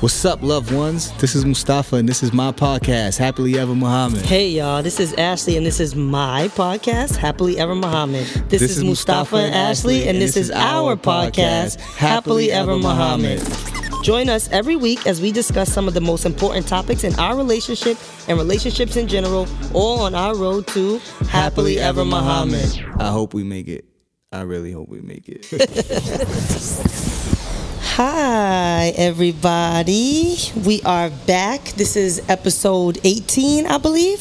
[0.00, 1.10] What's up, loved ones?
[1.12, 4.26] This is Mustafa, and this is my podcast, Happily Ever Muhammad.
[4.26, 8.26] Hey, y'all, this is Ashley, and this is my podcast, Happily Ever Muhammad.
[8.50, 13.42] This, is, Mustafa and Ashley, and this is our podcast, Happily Ever Muhammad.
[14.02, 17.34] Join us every week as we discuss some of the most important topics in our
[17.34, 17.96] relationship
[18.28, 20.98] and relationships in general, all on our road to
[21.30, 22.68] Happily Ever Muhammad.
[22.98, 23.86] I hope we make it.
[24.30, 25.46] I really hope we make it.
[27.96, 30.36] Hi, everybody.
[30.66, 31.62] We are back.
[31.76, 34.20] This is episode 18, I believe.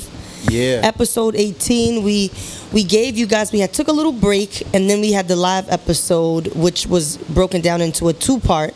[0.50, 0.80] yeah.
[0.82, 2.02] Episode 18.
[2.02, 2.32] We
[2.72, 5.36] we gave you guys we had took a little break and then we had the
[5.36, 8.74] live episode which was broken down into a two part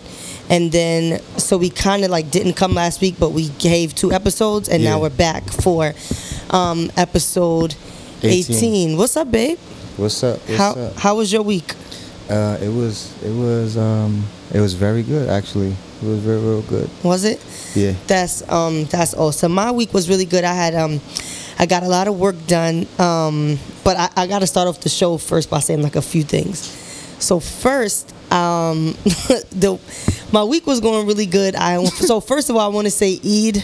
[0.49, 4.11] and then so we kind of like didn't come last week but we gave two
[4.11, 5.93] episodes and now we're back for
[6.49, 7.73] um episode
[8.21, 8.55] 18.
[8.57, 8.97] 18.
[8.97, 9.59] What's up, babe?
[9.95, 10.39] What's up?
[10.39, 10.97] What's how up?
[10.97, 11.73] how was your week?
[12.29, 15.69] Uh, it was it was um it was very good actually.
[16.01, 16.89] It was very real good.
[17.03, 17.43] Was it?
[17.75, 17.93] Yeah.
[18.07, 19.51] That's um that's awesome.
[19.51, 20.43] My week was really good.
[20.43, 21.01] I had um
[21.57, 22.85] I got a lot of work done.
[22.99, 26.23] Um but I, I gotta start off the show first by saying like a few
[26.23, 26.59] things.
[27.19, 28.93] So first, um
[29.51, 29.79] the
[30.31, 31.55] my week was going really good.
[31.55, 33.55] I so first of all I wanna say Eid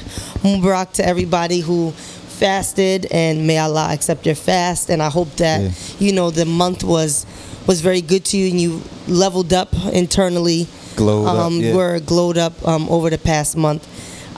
[0.42, 5.62] Mubarak to everybody who fasted and may Allah accept your fast and I hope that
[5.62, 5.72] Yeah.
[6.00, 7.26] you know the month was
[7.68, 11.76] was very good to you and you leveled up internally Glowed up, um, yeah.
[11.76, 13.84] were glowed up um, over the past month.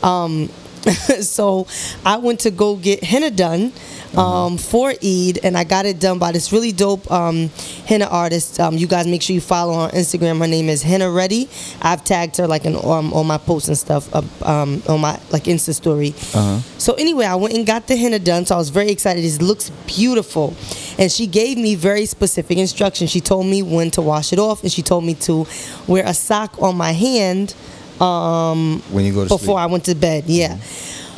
[0.04, 0.50] Um,
[1.22, 1.68] so
[2.06, 3.74] I went to go get henna done
[4.18, 7.50] um, for Eid, and I got it done by this really dope um,
[7.86, 8.60] henna artist.
[8.60, 10.40] Um, you guys make sure you follow her on Instagram.
[10.40, 11.50] Her name is Henna Ready.
[11.82, 15.20] I've tagged her like in, um, on my posts and stuff uh, um, on my
[15.32, 16.10] like Insta story.
[16.34, 16.60] Uh-huh.
[16.78, 18.46] So anyway, I went and got the henna done.
[18.46, 19.24] So I was very excited.
[19.24, 20.56] It looks beautiful,
[20.98, 23.12] and she gave me very specific instructions.
[23.12, 25.46] She told me when to wash it off, and she told me to
[25.88, 27.54] wear a sock on my hand
[28.02, 29.58] um, When you go to before sleep.
[29.58, 30.26] I went to bed.
[30.28, 30.58] Yeah.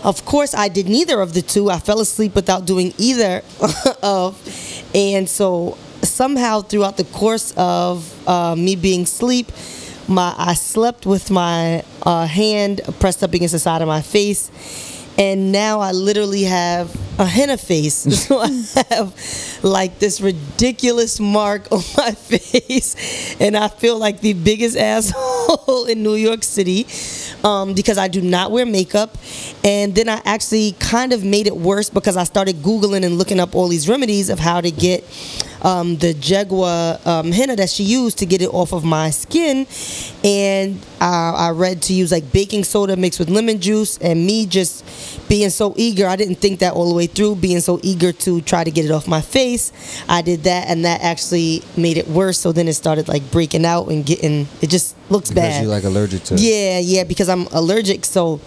[0.04, 1.70] Of course, I did neither of the two.
[1.70, 3.42] I fell asleep without doing either
[4.04, 4.40] of,
[4.96, 9.52] and so somehow throughout the course of uh, me being asleep,
[10.08, 14.50] my I slept with my uh, hand pressed up against the side of my face,
[15.18, 17.96] and now I literally have a henna face.
[18.28, 18.48] so I
[18.90, 19.14] have
[19.64, 26.04] like this ridiculous mark on my face, and I feel like the biggest asshole in
[26.04, 26.88] New York City
[27.44, 29.18] um, because I do not wear makeup.
[29.64, 33.40] And then I actually kind of made it worse because I started Googling and looking
[33.40, 35.04] up all these remedies of how to get
[35.62, 39.68] um, the Jagua um, henna that she used to get it off of my skin.
[40.24, 43.98] And uh, I read to use like baking soda mixed with lemon juice.
[43.98, 44.86] And me just
[45.30, 48.42] being so eager, I didn't think that all the way through, being so eager to
[48.42, 49.72] try to get it off my face.
[50.08, 52.40] I did that, and that actually made it worse.
[52.40, 55.64] So then it started like breaking out and getting, it just looks because bad.
[55.64, 56.40] you're like allergic to it.
[56.40, 58.40] Yeah, yeah, because I'm allergic, so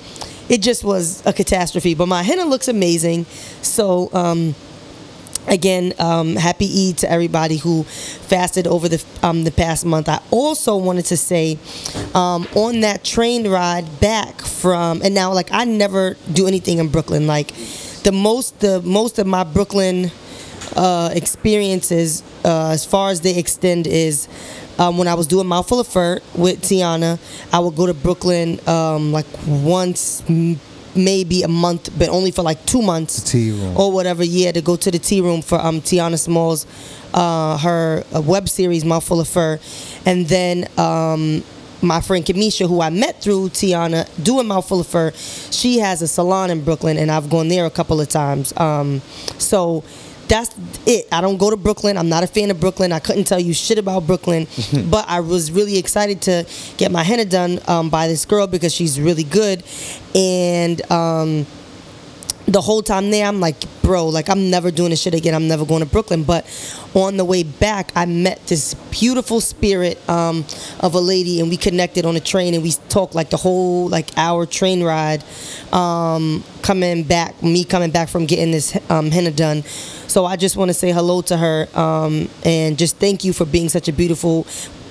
[0.49, 1.95] it just was a catastrophe.
[1.95, 3.25] But my henna looks amazing.
[3.63, 4.55] So um,
[5.47, 10.09] again, um, happy Eid to everybody who fasted over the um, the past month.
[10.09, 11.59] I also wanted to say
[12.15, 16.89] um, on that train ride back from and now like I never do anything in
[16.89, 17.27] Brooklyn.
[17.27, 17.53] Like
[18.03, 20.11] the most the most of my Brooklyn
[20.77, 24.29] uh, experiences uh, as far as they extend is
[24.79, 27.19] um, when I was doing Mouthful of Fur with Tiana,
[27.53, 30.23] I would go to Brooklyn um, like once,
[30.95, 33.77] maybe a month, but only for like two months The tea room.
[33.77, 34.23] or whatever.
[34.25, 36.67] Yeah, to go to the tea room for um, Tiana Smalls,
[37.15, 39.59] uh, her uh, web series Mouthful of Fur,
[40.07, 40.69] and then.
[40.79, 41.43] Um,
[41.85, 45.11] my friend Kamisha, who I met through Tiana doing Mouthful of Fur,
[45.51, 48.57] she has a salon in Brooklyn, and I've gone there a couple of times.
[48.57, 49.01] Um,
[49.39, 49.83] so
[50.33, 50.57] that's
[50.87, 51.07] it.
[51.13, 51.99] I don't go to Brooklyn.
[51.99, 52.91] I'm not a fan of Brooklyn.
[52.91, 54.47] I couldn't tell you shit about Brooklyn,
[54.91, 56.47] but I was really excited to
[56.79, 59.63] get my henna done um, by this girl because she's really good,
[60.15, 60.91] and.
[60.91, 61.47] Um,
[62.53, 65.35] the whole time there, I'm like, bro, like I'm never doing this shit again.
[65.35, 66.23] I'm never going to Brooklyn.
[66.23, 66.47] But
[66.95, 70.45] on the way back, I met this beautiful spirit um,
[70.81, 73.89] of a lady, and we connected on a train, and we talked like the whole
[73.89, 75.25] like hour train ride.
[75.73, 79.63] Um, coming back, me coming back from getting this um, henna done.
[80.07, 83.47] So I just want to say hello to her um, and just thank you for
[83.47, 84.47] being such a beautiful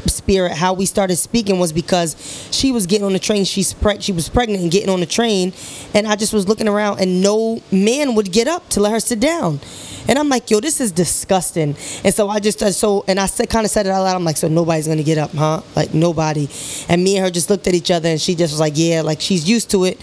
[0.08, 2.16] spirit how we started speaking was because
[2.52, 3.46] she was getting on the train.
[3.46, 5.54] She's preg- she was pregnant and getting on the train.
[5.94, 9.00] And i just was looking around and no man would get up to let her
[9.00, 9.60] sit down.
[10.08, 11.76] And i'm like yo this is disgusting.
[12.04, 14.16] And so i just uh, so and i said kind of said it out loud.
[14.16, 15.62] I'm like so nobody's gonna get up huh?
[15.76, 16.50] Like nobody.
[16.90, 19.02] And me and her just looked at each other and she just was like yeah
[19.02, 20.00] like she's used to it.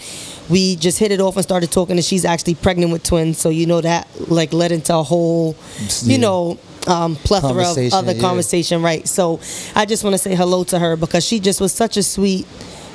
[0.49, 3.37] We just hit it off and started talking and she's actually pregnant with twins.
[3.37, 5.55] So you know that like led into a whole
[6.03, 6.17] you Yeah.
[6.17, 8.21] know um, plethora of other yeah.
[8.21, 9.07] conversation, right?
[9.07, 9.39] So
[9.75, 12.45] I just want to say hello to her because she just was such a sweet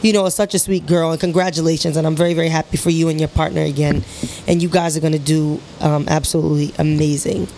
[0.02, 1.96] you know, such a sweet girl, and congratulations.
[1.96, 4.04] And I'm very, very happy for you and your partner again.
[4.46, 7.48] And you guys are going to do um, absolutely amazing.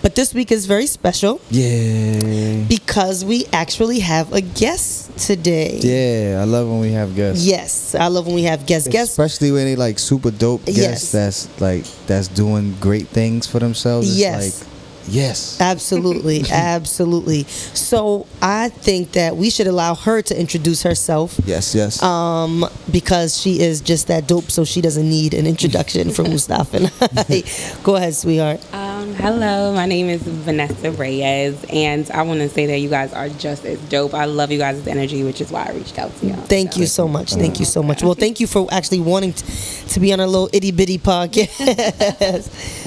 [0.00, 2.64] But this week is very special Yeah.
[2.66, 5.78] because we actually have a guest today.
[5.80, 7.44] Yeah, I love when we have guests.
[7.44, 8.88] Yes, I love when we have guests.
[8.88, 9.12] Guests.
[9.12, 11.12] Especially when they like super dope guests Yes.
[11.12, 14.08] that's like that's doing great things for themselves.
[14.10, 14.62] It's Yes.
[14.62, 14.71] like
[15.08, 15.60] yes.
[15.60, 17.44] Absolutely, absolutely.
[17.44, 21.38] So I think that we should allow her to introduce herself.
[21.44, 22.02] Yes, yes.
[22.02, 26.76] um, because she is just that dope, so she doesn't need an introduction from Mustafa.
[26.76, 27.42] and I.
[27.82, 28.60] Go ahead, sweetheart.
[28.74, 33.12] Um, hello, my name is Vanessa Reyes, and I want to say that you guys
[33.12, 34.14] are just as dope.
[34.14, 36.34] I love you guys' energy, which is why I reached out to you.
[36.34, 37.32] Thank you so much.
[37.34, 38.02] Thank you so much.
[38.02, 39.44] Well, thank you for actually wanting t-
[39.88, 42.81] to be on a little itty bitty podcast.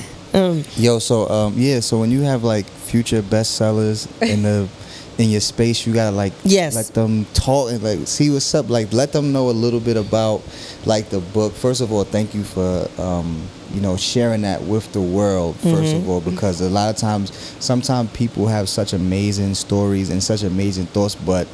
[0.76, 4.68] Yo, so um yeah, so when you have like future bestsellers in the
[5.18, 6.76] in your space, you gotta like Yes.
[6.76, 8.70] let them talk and like see what's up.
[8.70, 10.42] Like let them know a little bit about
[10.86, 11.54] like the book.
[11.54, 15.56] First of all, thank you for um you know sharing that with the world.
[15.58, 15.98] 1st Mm-hmm.
[15.98, 20.44] of all, because a lot of times, sometimes people have such amazing stories and such
[20.44, 21.48] amazing thoughts, but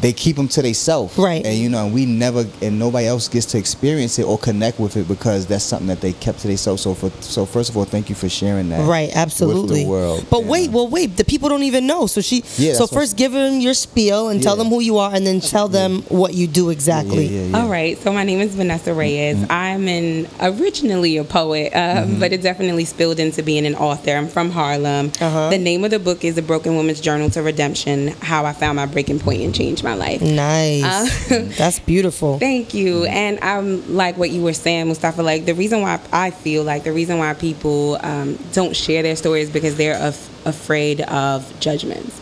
[0.00, 1.44] they keep them to themselves, Right.
[1.44, 4.78] And you know, and we never, and nobody else gets to experience it or connect
[4.78, 6.82] with it because that's something that they kept to themselves.
[6.82, 9.62] So, for so first of all, thank you for sharing that, Right, absolutely.
[9.62, 10.26] with the world.
[10.30, 11.16] But you wait, well, wait.
[11.16, 12.06] The people don't even know.
[12.06, 12.42] So she.
[12.56, 15.40] Yeah, so first, give them your spiel and tell them who you are, and then
[15.40, 17.26] tell them what you do exactly.
[17.26, 17.62] Yeah, yeah, yeah.
[17.62, 19.44] All right, so my name is Vanessa Reyes.
[19.48, 24.12] I'm an originally a poet, um, but it definitely spilled into being an author.
[24.12, 25.12] I'm from Harlem.
[25.20, 25.50] Uh-huh.
[25.50, 28.76] The name of the book is The Broken Woman's Journal to Redemption: How I Found
[28.76, 30.20] My Breaking Point and Changed My Life.
[30.22, 31.30] Nice.
[31.30, 32.38] Uh, That's beautiful.
[32.38, 33.04] Thank you.
[33.04, 35.22] And I'm like what you were saying, Mustafa.
[35.22, 39.16] Like the reason why I feel like the reason why people um, don't share their
[39.16, 42.20] stories because they're af- afraid of judgments.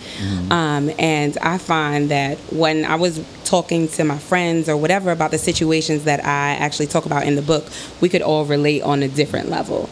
[0.50, 5.32] Um, and I find that when I was talking to my friends or whatever about
[5.32, 7.66] the situations that I actually talk about in the book,
[8.00, 9.88] we could all relate on a different level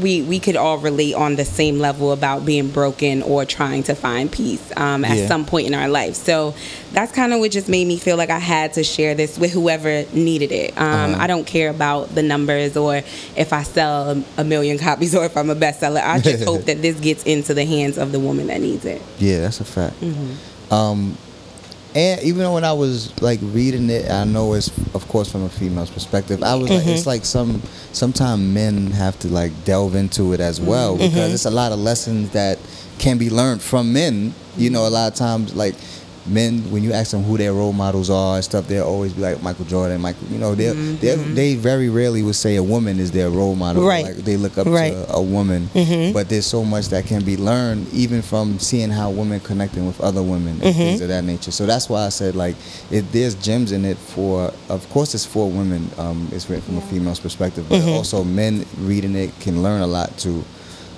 [0.00, 3.94] we we could all relate on the same level about being broken or trying to
[3.94, 5.26] find peace um, at Yeah.
[5.28, 6.14] some point in our life.
[6.16, 6.54] So
[6.92, 9.52] that's kind of what just made me feel like I had to share this with
[9.52, 10.76] whoever needed it.
[10.76, 12.96] Um, I don't care about the numbers or
[13.36, 16.02] if I sell a, a million copies or if I'm a bestseller.
[16.02, 19.00] I just hope that this gets into the hands of the woman that needs it.
[19.18, 20.00] Yeah, that's a fact.
[20.00, 20.72] Mm-hmm.
[20.74, 21.16] Um,
[21.94, 25.44] and even though when I was like reading it, I know it's of course from
[25.44, 26.42] a female's perspective.
[26.42, 26.78] I was Mm-hmm.
[26.78, 27.62] like, it's like some
[27.92, 31.04] sometimes men have to like delve into it as well Mm-hmm.
[31.14, 32.58] because it's a lot of lessons that
[32.98, 34.34] can be learned from men.
[34.56, 35.74] You know, a lot of times like
[36.26, 39.20] men when you ask them who their role models are and stuff, they'll always be
[39.20, 40.26] like Michael Jordan, Michael.
[40.28, 43.82] You know, they they they very rarely would say a woman is their role model.
[43.82, 43.88] Mm-hmm.
[43.88, 44.04] Right.
[44.06, 44.92] Like they look up Right.
[44.94, 45.10] Mm-hmm.
[45.12, 45.68] to a woman,
[46.14, 50.00] but there's so much that can be learned even from seeing how women connecting with
[50.00, 50.78] other women and Mm-hmm.
[50.78, 51.50] things of that nature.
[51.50, 52.56] So that's why I said like
[52.90, 54.52] if there's gems in it for.
[54.70, 55.90] Of course, it's for women.
[55.98, 57.88] Um, it's written from a female's perspective, but Mm-hmm.
[57.90, 60.42] also men reading it can learn a lot too,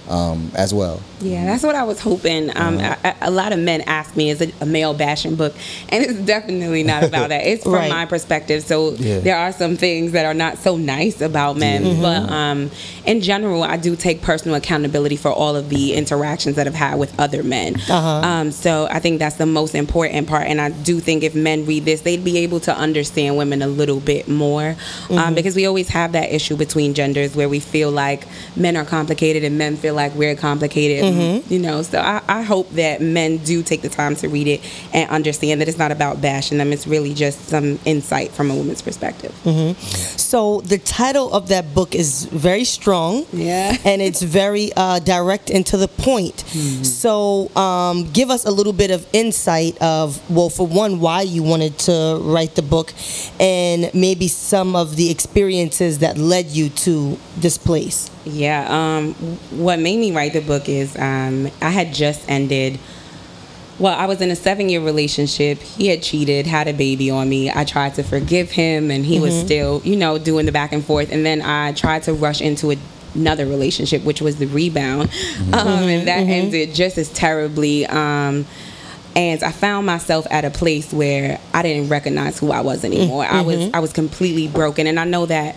[0.08, 1.00] um, as well.
[1.20, 2.50] Yeah, that's what I was hoping.
[2.56, 2.94] Um, Uh-huh.
[3.22, 5.54] a, a lot of men ask me, "Is it a male bashing book?"
[5.88, 7.46] And it's definitely not about that.
[7.46, 7.90] It's from Right.
[7.90, 8.62] my perspective.
[8.64, 9.20] So Yeah.
[9.20, 12.02] there are some things that are not so nice about men, Mm-hmm.
[12.02, 12.70] but um,
[13.06, 16.98] in general, I do take personal accountability for all of the interactions that I've had
[16.98, 17.76] with other men.
[17.76, 18.08] Uh-huh.
[18.28, 20.46] Um, so I think that's the most important part.
[20.48, 23.68] And I do think if men read this, they'd be able to understand women a
[23.68, 25.18] little bit more, Mm-hmm.
[25.18, 28.84] um, because we always have that issue between genders where we feel like men are
[28.84, 31.05] complicated and men feel like we're complicated.
[31.14, 31.52] Mm-hmm.
[31.52, 34.60] You know, so I, I hope that men do take the time to read it
[34.92, 36.72] and understand that it's not about bashing them.
[36.72, 39.32] It's really just some insight from a woman's perspective.
[39.44, 39.78] Mm-hmm.
[40.16, 43.26] So the title of that book is very strong.
[43.32, 43.76] Yeah.
[43.84, 46.44] And it's very uh, direct and to the point.
[46.84, 51.42] So um, give us a little bit of insight of, well, for one, why you
[51.42, 52.92] wanted to write the book
[53.38, 58.10] and maybe some of the experiences that led you to this place.
[58.26, 58.66] Yeah.
[58.68, 59.14] Um,
[59.50, 62.78] what made me write the book is um, I had just ended.
[63.78, 65.58] Well, I was in a seven year relationship.
[65.58, 67.50] He had cheated, had a baby on me.
[67.50, 70.84] I tried to forgive him, and he was still, you know, doing the back and
[70.84, 71.12] forth.
[71.12, 72.78] And then I tried to rush into a,
[73.14, 75.10] another relationship, which was the rebound.
[75.52, 77.86] Um, and that ended just as terribly.
[77.86, 78.46] Um,
[79.14, 83.24] and I found myself at a place where I didn't recognize who I was anymore.
[83.24, 85.56] I was I was completely broken, and I know that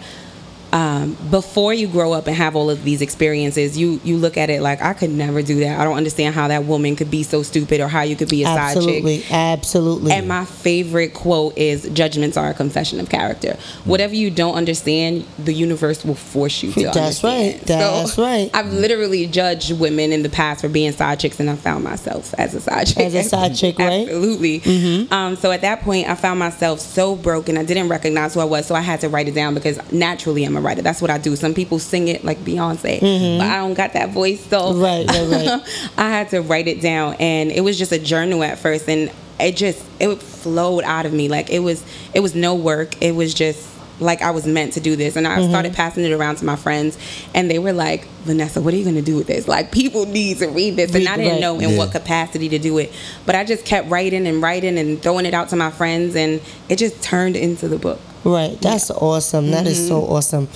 [0.71, 4.49] um, before you grow up and have all of these experiences, you you look at
[4.49, 5.79] it like I could never do that.
[5.79, 8.43] I don't understand how that woman could be so stupid or how you could be
[8.43, 8.77] a side chick.
[8.77, 10.11] Absolutely, absolutely.
[10.11, 13.57] And my favorite quote is judgments are a confession of character.
[13.85, 16.93] Whatever you don't understand, the universe will force you to understand.
[16.99, 17.81] That's understand.
[17.81, 17.89] right.
[17.89, 18.49] That's right.
[18.53, 22.33] I've literally judged women in the past for being side chicks and I found myself
[22.35, 22.99] as a side chick.
[22.99, 24.07] As a side chick, right?
[24.07, 24.59] Absolutely.
[24.59, 25.13] Mm-hmm.
[25.13, 27.57] Um, so at that point I found myself so broken.
[27.57, 30.43] I didn't recognize who I was, so I had to write it down because naturally
[30.43, 30.81] I'm a writer.
[30.83, 31.35] That's what I do.
[31.35, 32.99] Some people sing it like Beyonce,
[33.39, 34.81] but I don't got that voice, so Mm-hmm.
[34.81, 35.91] Right, right, right.
[35.97, 39.11] I had to write it down, and it was just a journal at first, and
[39.39, 43.01] it just it flowed out of me like it was it was no work.
[43.01, 43.67] It was just
[44.01, 45.49] like I was meant to do this, and I Mm-hmm.
[45.49, 46.97] started passing it around to my friends,
[47.33, 49.47] and they were like, "Vanessa, what are you gonna do with this?
[49.47, 51.41] Like people need to read this," and Read- I didn't right.
[51.41, 51.77] know in Yeah.
[51.77, 52.91] what capacity to do it,
[53.25, 56.39] but I just kept writing and writing and throwing it out to my friends, and
[56.69, 57.99] it just turned into the book.
[58.23, 58.59] Right.
[58.61, 59.51] That's awesome.
[59.51, 60.13] That is so Mm-hmm.
[60.13, 60.47] awesome.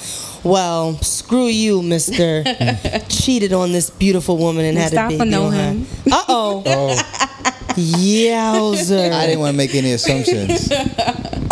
[0.43, 2.43] Well, screw you, Mister.
[3.09, 5.85] Cheated on this beautiful woman and had a Mustafa baby know on him.
[5.85, 6.12] her.
[6.12, 6.63] Uh oh.
[6.65, 9.12] Oh, Yowzer.
[9.12, 10.71] I didn't want to make any assumptions.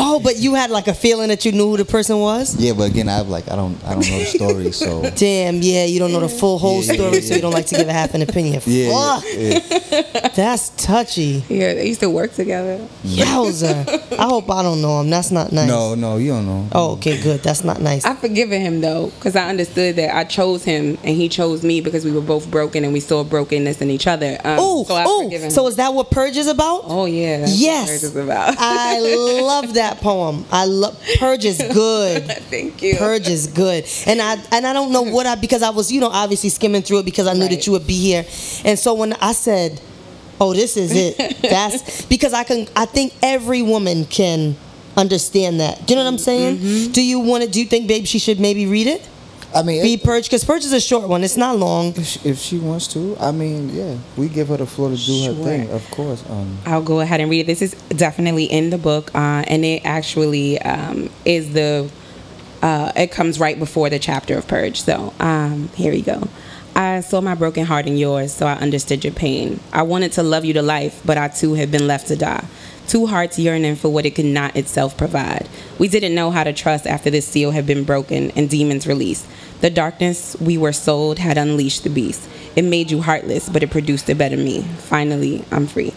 [0.03, 2.55] Oh, but you had like a feeling that you knew who the person was.
[2.59, 5.57] Yeah, but again, I've like I don't I don't know the story, so Damn.
[5.61, 5.85] Yeah.
[5.85, 7.75] You don't know the full whole Yeah, yeah, story, yeah, so you don't like to
[7.75, 8.61] give a half an opinion.
[8.65, 9.23] yeah, Fuck.
[9.31, 9.59] yeah,
[9.91, 10.27] yeah.
[10.29, 11.43] That's touchy.
[11.49, 12.79] Yeah, they used to work together.
[13.03, 14.17] Yowzer.
[14.17, 15.09] I hope I don't know him.
[15.11, 15.67] That's not nice.
[15.67, 16.67] No, no, you don't know.
[16.73, 17.41] Oh, okay, good.
[17.43, 18.03] That's not nice.
[18.03, 21.79] I've forgiven him though, because I understood that I chose him and he chose me
[21.81, 24.37] because we were both broken and we saw brokenness in each other.
[24.43, 25.49] Um, Oh, so.
[25.49, 26.81] So is that what Purge is about?
[26.85, 27.89] oh yeah, yes.
[27.89, 28.55] Purge is about.
[28.57, 28.99] I
[29.41, 30.45] love that poem.
[30.51, 32.23] I love Purge is good.
[32.49, 32.95] Thank you.
[32.97, 36.01] Purge is good, and I and I don't know what I because I was you
[36.01, 38.25] know obviously skimming through it because I knew that you would be here,
[38.65, 39.79] and so when I said,
[40.39, 42.67] "Oh, this is it," that's because I can.
[42.75, 44.55] I think every woman can
[44.97, 45.85] understand that.
[45.85, 46.57] Do you know what I'm saying?
[46.57, 46.91] Mm-hmm.
[46.91, 47.49] Do you want to?
[47.49, 49.07] Do you think, babe, she should maybe read it?
[49.53, 51.23] I mean, Be Purge because Purge is a short one.
[51.23, 51.87] It's not long.
[51.89, 54.95] if she, if she wants to, I mean, yeah, we give her the floor to
[54.95, 56.23] do her thing, of course.
[56.29, 57.47] Um, I'll go ahead and read it.
[57.47, 61.89] This is definitely in the book, uh, and it actually um, is the.
[62.61, 64.83] Uh, it comes right before the chapter of purge.
[64.83, 66.27] So um, here we go.
[66.75, 69.59] I saw my broken heart in yours, so I understood your pain.
[69.73, 72.45] I wanted to love you to life, but I too have been left to die.
[72.87, 75.47] Two hearts yearning for what it could not itself provide.
[75.79, 79.25] We didn't know how to trust after this seal had been broken and demons released.
[79.61, 82.27] The darkness we were sold had unleashed the beast.
[82.55, 84.63] It made you heartless, but it produced a better me.
[84.63, 85.93] Finally, I'm free.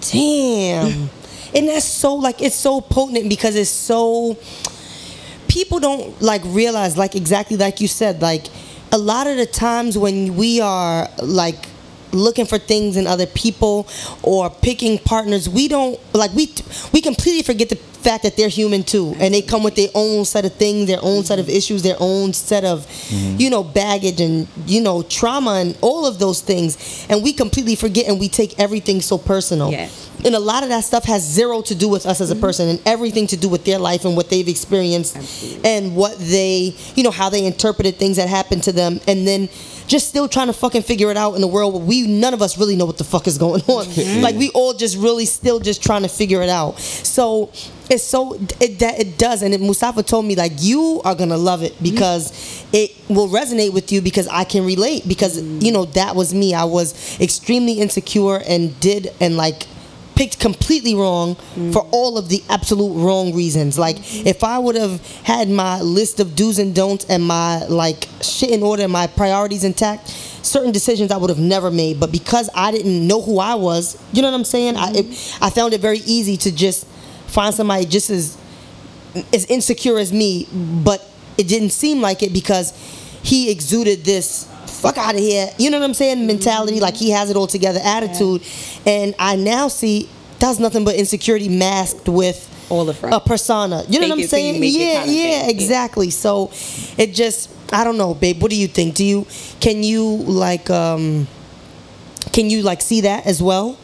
[0.00, 1.10] Damn.
[1.54, 4.38] and that's so like it's so potent because it's so
[5.48, 8.46] people don't like realize like exactly like you said like
[8.92, 11.66] a lot of the times when we are like
[12.16, 13.88] looking for things in other people
[14.22, 16.52] or picking partners we don't like we
[16.92, 19.16] we completely forget the fact that they're human too.
[19.18, 21.96] And they come with their own set of things their own set of issues their
[21.98, 23.40] own set of mm-hmm.
[23.40, 27.06] you know baggage and you know trauma and all of those things.
[27.10, 29.70] And we completely forget and we take everything so personal.
[29.70, 30.04] Yes.
[30.24, 32.42] and a lot of that stuff has zero to do with us as a mm-hmm.
[32.42, 35.68] person and everything to do with their life and what they've experienced Absolutely.
[35.68, 39.00] and what they you know how they interpreted things that happened to them.
[39.08, 39.48] And then
[39.86, 42.42] just still trying to fucking figure it out in the world where we none of
[42.42, 43.86] us really know what the fuck is going on.
[44.26, 46.78] Like we all just really still just trying to figure it out.
[46.78, 47.50] So
[47.90, 49.42] it's so it that it does.
[49.42, 53.72] And it, Mustafa told me like you are gonna love it because it will resonate
[53.72, 56.54] with you because I can relate because you know that was me.
[56.54, 59.66] I was extremely insecure and did and like
[60.16, 61.88] picked completely wrong for mm.
[61.92, 63.78] all of the absolute wrong reasons.
[63.78, 64.26] Like mm.
[64.26, 68.50] if I would have had my list of do's and don'ts and my like shit
[68.50, 72.00] in order and my priorities intact, certain decisions I would have never made.
[72.00, 74.76] But because I didn't know who I was, you know what I'm saying?
[74.76, 75.44] I it, mm-hmm.
[75.44, 76.86] I found it very easy to just
[77.26, 78.38] find somebody just as
[79.32, 81.06] as insecure as me, but
[81.38, 82.72] it didn't seem like it because
[83.22, 84.48] he exuded this
[84.86, 86.26] fuck out of here, you know what I'm saying?
[86.26, 88.42] Mentality, like he has it all together attitude.
[88.86, 93.14] And I now see that's nothing but insecurity masked with All the front.
[93.14, 93.84] a persona.
[93.88, 94.60] You know Fake what I'm it till you saying?
[94.60, 95.50] make Yeah, kinda yeah, thing.
[95.50, 96.10] exactly.
[96.10, 96.50] So
[96.98, 98.40] it just I don't know, babe.
[98.42, 98.94] What do you think?
[98.94, 99.26] Do you
[99.60, 101.26] can you like um
[102.32, 103.76] can you like see that as well?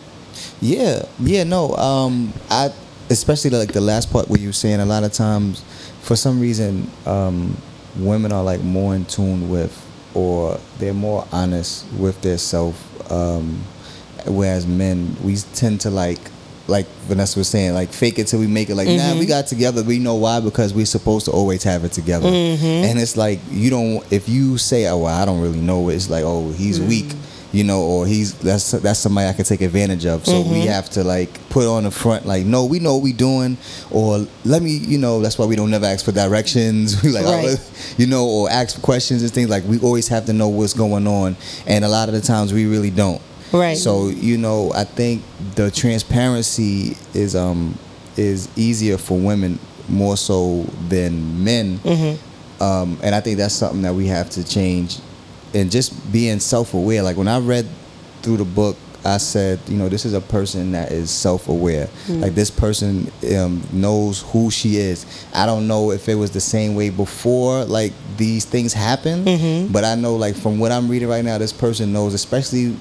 [0.61, 1.75] Yeah, yeah, no.
[1.77, 2.71] Um, I
[3.11, 5.63] especially like the last part where you were saying a lot of times,
[6.03, 7.57] for some reason, um,
[7.97, 9.73] women are like more in tune with,
[10.15, 13.63] or they're more honest with their self, um,
[14.27, 16.19] whereas men we tend to like.
[16.69, 18.77] Like Vanessa was saying, like fake it till we make it.
[18.77, 19.29] Like, nah, we mm-hmm.
[19.29, 19.83] got together.
[19.83, 22.29] We know why because we're supposed to always have it together.
[22.29, 22.65] Mm-hmm.
[22.65, 24.13] And it's like you don't.
[24.13, 26.89] If you say, "Oh, well, I don't really know," it's like, "Oh, he's mm.
[26.89, 27.13] weak,"
[27.53, 30.25] you know, or he's that's that's somebody I can take advantage of.
[30.27, 33.13] So we have to like put on the front, like, no, we know what we
[33.13, 33.59] doing,
[33.91, 37.03] or let me, you know, that's why we don't never ask for directions.
[37.05, 37.95] We like, oh, Right.
[37.99, 39.51] you know, or ask for questions and things.
[39.51, 42.53] Like we always have to know what's going on, and a lot of the times
[42.53, 43.21] we really don't.
[43.53, 43.77] Right.
[43.77, 45.23] So you know, I think
[45.57, 47.79] the transparency is um
[48.17, 52.63] is easier for women more so than men, Mm-hmm.
[52.63, 54.99] um, and I think that's something that we have to change,
[55.55, 57.03] and just being self aware.
[57.03, 57.67] Like when I read
[58.23, 58.77] through the book.
[59.05, 61.89] I said, you know, this is a person that is self-aware.
[62.21, 65.27] Like this person um, knows who she is.
[65.35, 69.25] I don't know if it was the same way before, like these things happen,
[69.73, 72.77] but I know, like from what I'm reading right now, this person knows, especially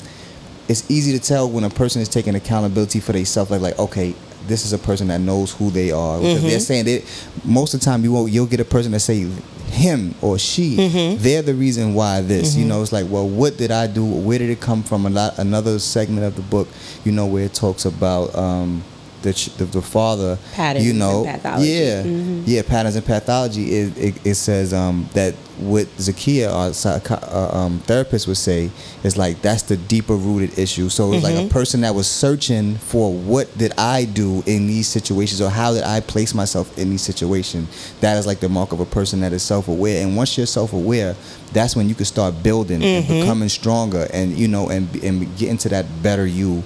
[0.68, 3.50] it's easy to tell when a person is taking accountability for themselves.
[3.50, 4.14] Like, like okay,
[4.48, 6.20] this is a person that knows who they are.
[6.20, 6.60] Because They're mm-hmm.
[6.60, 7.04] saying that
[7.44, 9.28] most of the time you won't, you'll get a person that say
[9.68, 10.78] him or she.
[10.78, 11.24] Mm-hmm.
[11.24, 12.56] They're the reason why this.
[12.56, 12.70] You mm-hmm.
[12.70, 14.06] know, it's like, well, what did I do?
[14.06, 15.06] Where did it come from?
[15.06, 15.40] A lot.
[15.40, 16.68] Another segment of the book,
[17.04, 18.36] you know, where it talks about.
[18.36, 18.84] Um,
[19.22, 21.70] the, ch- the, the father, Patterns you know, pathology.
[21.72, 22.44] yeah, Mhm.
[22.46, 23.74] yeah, patterns and pathology.
[23.76, 28.72] It, it, it says um, that what Zakia, our psych- uh, um, therapist, would say
[29.04, 30.90] is like that's the deeper rooted issue.
[30.90, 34.88] So it's like a person that was searching for what did I do in these
[34.88, 37.94] situations or how did I place myself in these situations.
[38.02, 40.04] That is like the mark of a person that is self aware.
[40.04, 41.16] And once you're self aware,
[41.54, 45.50] that's when you can start building and becoming stronger and you know and and get
[45.50, 46.64] into that better you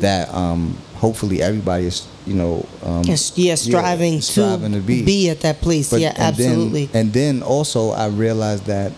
[0.00, 5.30] that um, hopefully everybody is you know um, Yes, yeah, striving, striving to, to be.
[5.30, 5.90] at that place.
[5.90, 6.90] But- yeah, and then- absolutely.
[6.92, 8.92] and then also I realized that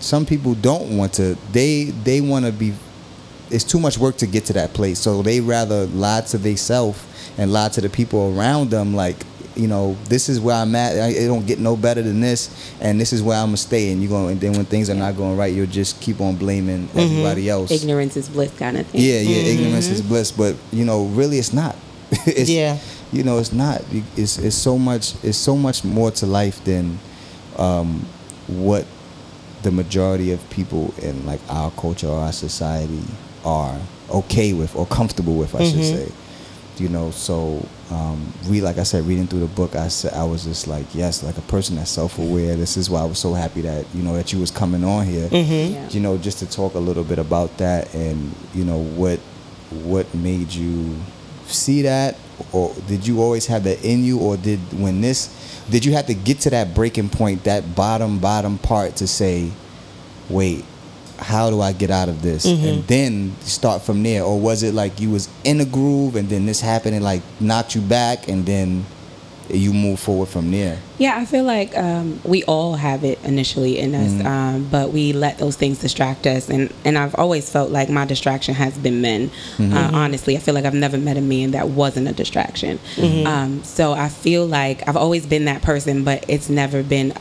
[0.00, 1.36] some people don't want to.
[1.52, 2.72] They they want to be.
[3.50, 6.98] It's too much work to get to that place, so they rather lie to themselves
[7.38, 8.94] and lie to the people around them.
[8.94, 9.16] Like
[9.56, 10.98] you know, this is where I'm at.
[10.98, 13.90] I, it don't get no better than this, and this is where I'm gonna stay.
[13.92, 16.36] And you go, and then when things are not going right, you'll just keep on
[16.36, 16.98] blaming Mm-hmm.
[16.98, 17.70] everybody else.
[17.70, 19.00] Ignorance is bliss kind of thing.
[19.00, 19.52] Yeah, yeah.
[19.52, 21.74] Ignorance is bliss, but you know, really, it's not.
[22.26, 22.78] it's, Yeah.
[23.12, 23.82] You know, it's not.
[24.16, 25.14] It's it's so much.
[25.24, 26.98] It's so much more to life than
[27.56, 28.04] um,
[28.48, 28.84] what
[29.62, 33.00] the majority of people in like our culture or our society
[33.44, 33.78] are
[34.10, 35.54] okay with or comfortable with.
[35.54, 36.12] I should say.
[36.78, 40.24] You know, so um, read like I said, reading through the book, I said I
[40.24, 42.56] was just like, yes, like a person that's self-aware.
[42.56, 45.06] This is why I was so happy that you know that you was coming on
[45.06, 45.88] here Yeah.
[45.90, 49.18] you know just to talk a little bit about that and you know what
[49.84, 50.96] what made you
[51.46, 52.16] see that
[52.52, 55.28] or did you always have that in you or did when this
[55.70, 59.50] did you have to get to that breaking point that bottom bottom part to say
[60.28, 60.64] wait
[61.18, 64.74] how do i get out of this and then start from there or was it
[64.74, 68.28] like you was in a groove and then this happened and like knocked you back
[68.28, 68.84] and then
[69.48, 73.78] you move forward from there Yeah, I feel like um, we all have it initially
[73.78, 74.26] in us, Mm-hmm.
[74.26, 76.48] um, but we let those things distract us.
[76.48, 79.28] And, and I've always felt like my distraction has been men.
[79.58, 79.72] Mm-hmm.
[79.76, 82.78] Uh, honestly, I feel like I've never met a man that wasn't a distraction.
[82.96, 83.26] Mm-hmm.
[83.26, 87.12] Um, so I feel like I've always been that person, but it's never been.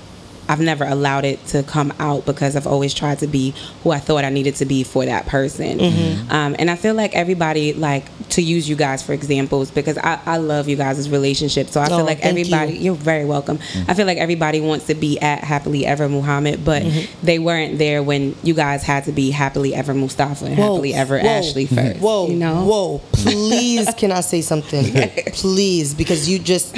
[0.48, 3.54] I've never allowed it to come out because I've always tried to be
[3.84, 5.80] who I thought I needed to be for that person.
[5.80, 6.32] Mm-hmm.
[6.32, 10.20] Um, and I feel like everybody, like, to use you guys for examples, because I,
[10.26, 11.68] I love you guys' relationship.
[11.68, 12.92] So I Oh, feel like everybody, you.
[12.94, 13.58] are very welcome.
[13.60, 13.92] Mm-hmm.
[13.92, 17.26] I feel like everybody wants to be at Happily Ever Muhammad, but Mm-hmm.
[17.26, 21.18] they weren't there when you guys had to be Happily Ever Mustafa and Happily Ever
[21.20, 22.00] Ashley first.
[22.00, 22.66] Whoa, you know?
[22.66, 23.02] whoa!
[23.14, 24.94] Please, can I say something?
[25.34, 26.76] Please, because you just,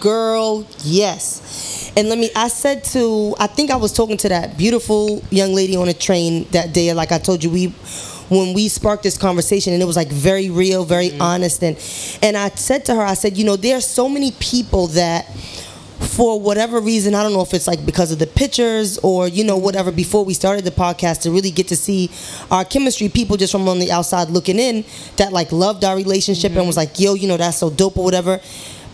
[0.00, 1.77] girl, yes.
[1.98, 2.30] And let me.
[2.36, 3.34] I said to.
[3.40, 6.92] I think I was talking to that beautiful young lady on a train that day.
[6.92, 7.74] Like I told you, we.
[8.28, 11.22] When we sparked this conversation, and it was like very real, very mm-hmm.
[11.22, 11.76] honest, and
[12.22, 15.26] and I said to her, I said, you know, there are so many people that
[15.98, 19.44] for whatever reason, I don't know if it's like because of the pictures or you
[19.44, 19.64] know mm-hmm.
[19.64, 19.90] whatever.
[19.90, 22.10] Before we started the podcast, to really get to see
[22.50, 24.84] our chemistry, people just from on the outside looking in
[25.16, 26.66] that like loved our relationship and mm-hmm.
[26.66, 28.40] was like, "Yo, you know that's so dope" or whatever.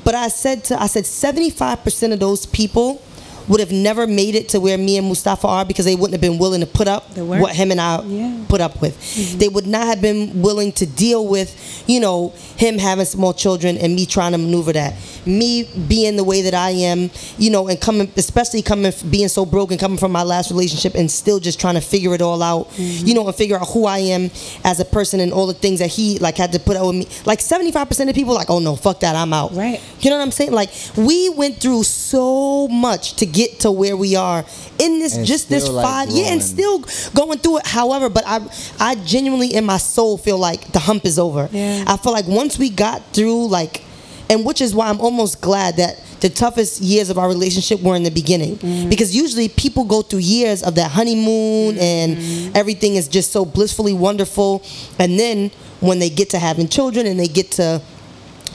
[0.05, 3.03] But I said to I said seventy five percent of those people
[3.48, 6.20] would have never made it to where me and Mustafa are because they wouldn't have
[6.20, 8.37] been willing to put up what him and I Yeah.
[8.48, 8.96] put up with.
[8.98, 9.38] Mm-hmm.
[9.38, 13.76] They would not have been willing to deal with, you know, him having small children
[13.78, 14.94] and me trying to maneuver that.
[15.26, 19.44] Me being the way that I am, you know, and coming, especially coming, being so
[19.46, 22.68] broken, coming from my last relationship and still just trying to figure it all out,
[22.70, 23.07] mm-hmm.
[23.07, 24.30] you know, and figure out who I am
[24.64, 26.96] as a person and all the things that he like had to put up with
[26.96, 27.09] me.
[27.24, 29.52] Like 75% of people like, oh no, fuck that, I'm out.
[29.54, 29.80] Right.
[30.00, 30.52] You know what I'm saying?
[30.52, 34.44] Like we went through so much to get to where we are
[34.79, 37.66] in this And just this like, five yeah and still going through it.
[37.66, 38.40] However, but I
[38.81, 41.49] I genuinely in my soul feel like the hump is over.
[41.53, 41.85] Yeah.
[41.87, 43.83] I feel like once we got through like
[44.31, 47.97] and which is why I'm almost glad that the toughest years of our relationship were
[47.97, 48.88] in the beginning mm-hmm.
[48.88, 51.81] because usually people go through years of that honeymoon mm-hmm.
[51.81, 54.62] and everything is just so blissfully wonderful
[54.99, 57.83] and then when they get to having children and they get to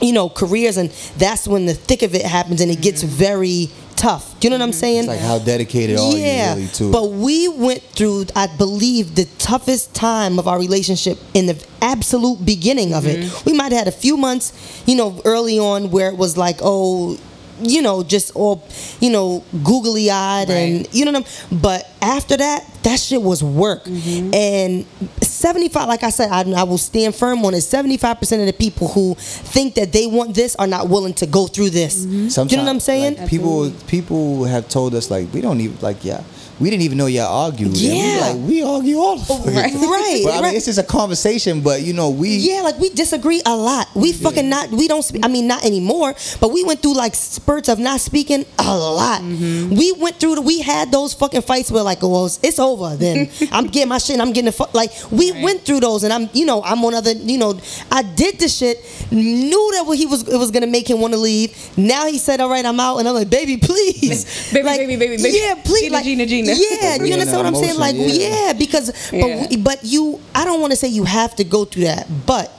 [0.02, 3.14] you know careers and that's when the thick of it happens and it gets mm-hmm.
[3.14, 6.60] very tough do you know what i'm saying It's like how dedicated are yeah, you
[6.62, 6.90] really to?
[6.90, 12.38] but we went through, I believe, the toughest time of our relationship in the absolute
[12.44, 13.22] beginning of Mm-hmm.
[13.22, 13.44] it.
[13.44, 14.52] We might have had a few months,
[14.86, 17.18] you know, early on where it was like, oh,
[17.62, 18.66] you know, just all,
[19.00, 21.58] you know, googly eyed and you know what I'm.
[21.60, 23.84] But after that, that shit was work.
[23.84, 24.34] Mm-hmm.
[24.34, 24.86] And
[25.22, 27.58] 75, like I said, I, I will stand firm on it.
[27.58, 31.46] 75% of the people who think that they want this are not willing to go
[31.46, 32.04] through this.
[32.04, 33.16] Do you know what I'm saying?
[33.16, 36.22] like, people people have told us like we don't even like yeah
[36.60, 37.68] we didn't even know y'all argued.
[37.68, 38.18] And we Yeah.
[38.20, 39.90] like we argue all the fucking Right, time.
[39.90, 40.54] right, But I mean, right.
[40.56, 41.60] it's just a conversation.
[41.62, 43.88] But you know, we Yeah, like we disagree a lot.
[43.94, 44.70] We fucking not.
[44.70, 45.02] We don't.
[45.02, 46.14] Spe- I mean, not anymore.
[46.40, 49.22] But we went through like spurts of not speaking a lot.
[49.22, 49.74] Mm-hmm.
[49.74, 50.36] We went through.
[50.36, 52.94] The, we had those fucking fights where like, well, it's, it's over.
[52.96, 54.14] Then I'm getting my shit.
[54.14, 54.74] and I'm getting the fuck.
[54.74, 57.12] Like we went through those, and I'm, you know, I'm on other.
[57.12, 57.58] You know,
[57.90, 58.84] I did the shit.
[59.10, 60.26] Knew that what he was.
[60.28, 61.56] It was gonna make him want to leave.
[61.76, 64.96] Now he said, "All right, I'm out," and I'm like, "Baby, please, Baby, like, baby,
[64.96, 65.38] baby, baby.
[65.38, 66.49] yeah, please, Gina, like, Gina, Gina.
[66.80, 67.78] yeah, you understand what I'm saying?
[67.78, 68.46] Like, yeah.
[68.46, 69.46] yeah, because but Yeah.
[69.50, 72.50] we, but you I don't want to say you have to go through that, but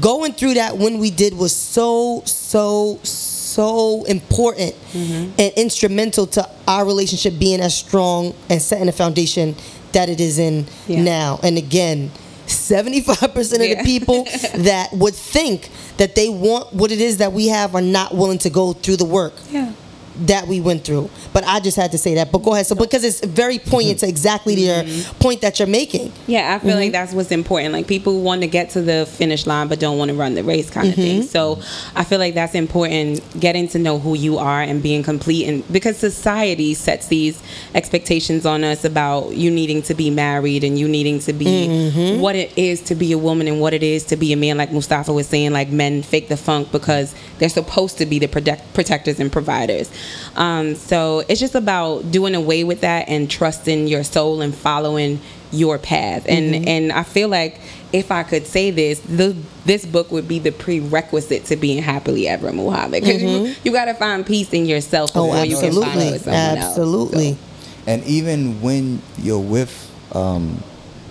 [0.00, 6.84] going through that when we did was so so so important and instrumental to our
[6.84, 9.54] relationship being as strong and setting the foundation
[9.92, 11.02] that it is in Yeah.
[11.02, 11.40] now.
[11.42, 12.10] And again,
[12.46, 13.74] 75% of Yeah.
[13.76, 14.24] the people
[14.64, 18.38] that would think that they want what it is that we have are not willing
[18.38, 19.70] to go through the work Yeah.
[20.16, 21.10] That we went through.
[21.32, 22.32] But I just had to say that.
[22.32, 22.66] But go ahead.
[22.66, 25.18] So because it's very poignant to exactly your mm-hmm.
[25.18, 26.12] point that you're making.
[26.26, 26.92] Yeah, I feel like mm-hmm.
[26.92, 27.72] that's what's important.
[27.72, 30.44] Like people want to get to the finish line but don't want to run the
[30.44, 31.20] race kind of thing.
[31.20, 31.28] Mm-hmm.
[31.28, 31.60] So
[31.94, 35.72] I feel like that's important getting to know who you are and being complete and
[35.72, 37.42] because society sets these
[37.74, 42.36] expectations on us about you needing to be married and you needing to be what
[42.36, 44.72] it is to be a woman and what it is to be a man like
[44.72, 48.72] Mustafa was saying like men fake the funk because they're supposed to be the protect-
[48.74, 49.90] protectors and providers.
[50.36, 55.20] Um, so it's just about doing away with that and trusting your soul and following
[55.52, 56.26] your path.
[56.28, 57.60] And and I feel like
[57.92, 62.26] if I could say this, the, this book would be the prerequisite to being happily
[62.26, 63.04] ever Muhammad.
[63.04, 66.04] Because you, you got to find peace in yourself Oh, before you can find it
[66.04, 66.10] absolutely.
[66.12, 67.28] with someone Absolutely.
[67.28, 67.38] else.
[67.86, 69.72] and even when you're with
[70.12, 70.60] um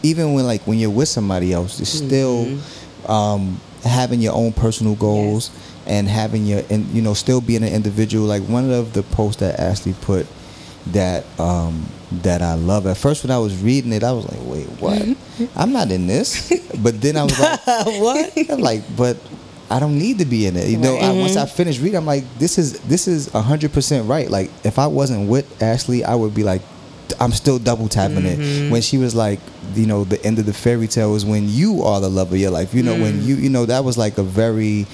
[0.02, 3.12] even when like when you're with somebody else it's still Mm-hmm.
[3.12, 5.52] um having your own personal goals
[5.86, 9.40] and having your and you know still being an individual like one of the posts
[9.40, 10.26] that ashley put
[10.88, 14.40] that um that i love at first when i was reading it i was like
[14.46, 15.18] wait what
[15.56, 18.34] i'm not in this but then i was like what?
[18.50, 19.18] I'm like, but
[19.70, 20.68] I don't need to be in it.
[20.68, 21.56] You know, I, once I mm-hmm.
[21.56, 24.30] finished reading, I'm like, this is this is hundred percent right.
[24.30, 26.62] Like, if I wasn't with Ashley, I would be like,
[27.20, 28.40] I'm still double tapping it.
[28.40, 28.72] Mm-hmm.
[28.72, 29.40] When she was like,
[29.74, 32.38] you know, the end of the fairy tale is when you are the love of
[32.38, 32.74] your life.
[32.74, 33.26] You know, when mm.
[33.26, 34.86] you, you know, that was like a very.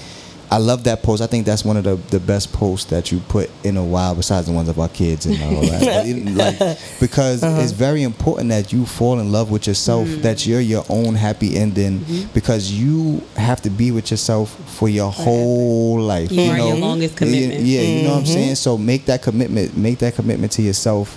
[0.52, 1.22] I love that post.
[1.22, 4.16] I think that's one of the, the best posts that you put in a while,
[4.16, 5.90] besides the ones of our kids and all that.
[6.40, 7.60] Like, because uh-huh.
[7.60, 10.22] it's very important that you fall in love with yourself, mm-hmm.
[10.22, 12.32] that you're your own happy ending, mm-hmm.
[12.32, 16.32] because you have to be with yourself for your whole life.
[16.32, 17.60] You you are know, your longest Yeah, commitment.
[17.60, 18.32] Yeah, you know what I'm mm-hmm.
[18.32, 18.54] saying.
[18.56, 19.76] So make that commitment.
[19.76, 21.16] Make that commitment to yourself,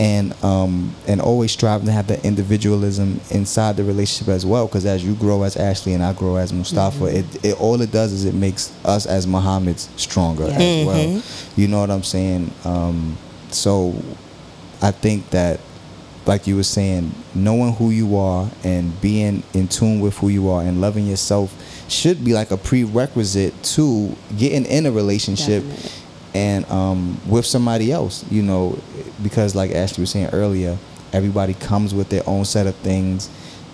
[0.00, 4.66] and um and always striving to have that individualism inside the relationship as well.
[4.66, 7.92] Because as you grow as Ashley and I grow as Mustafa, it, it all it
[7.92, 10.58] does is it makes us as Muhammad's stronger Yeah.
[10.58, 11.22] as well.
[11.56, 12.50] You know what I'm saying?
[12.64, 13.18] Um,
[13.50, 13.94] so
[14.80, 15.60] I think that
[16.26, 20.48] like you were saying, knowing who you are and being in tune with who you
[20.50, 21.52] are and loving yourself
[21.88, 25.90] should be like a prerequisite to getting in a relationship Definitely.
[26.34, 28.78] and um, with somebody else, you know,
[29.22, 30.78] because like Ashley was saying earlier,
[31.12, 33.28] everybody comes with their own set of things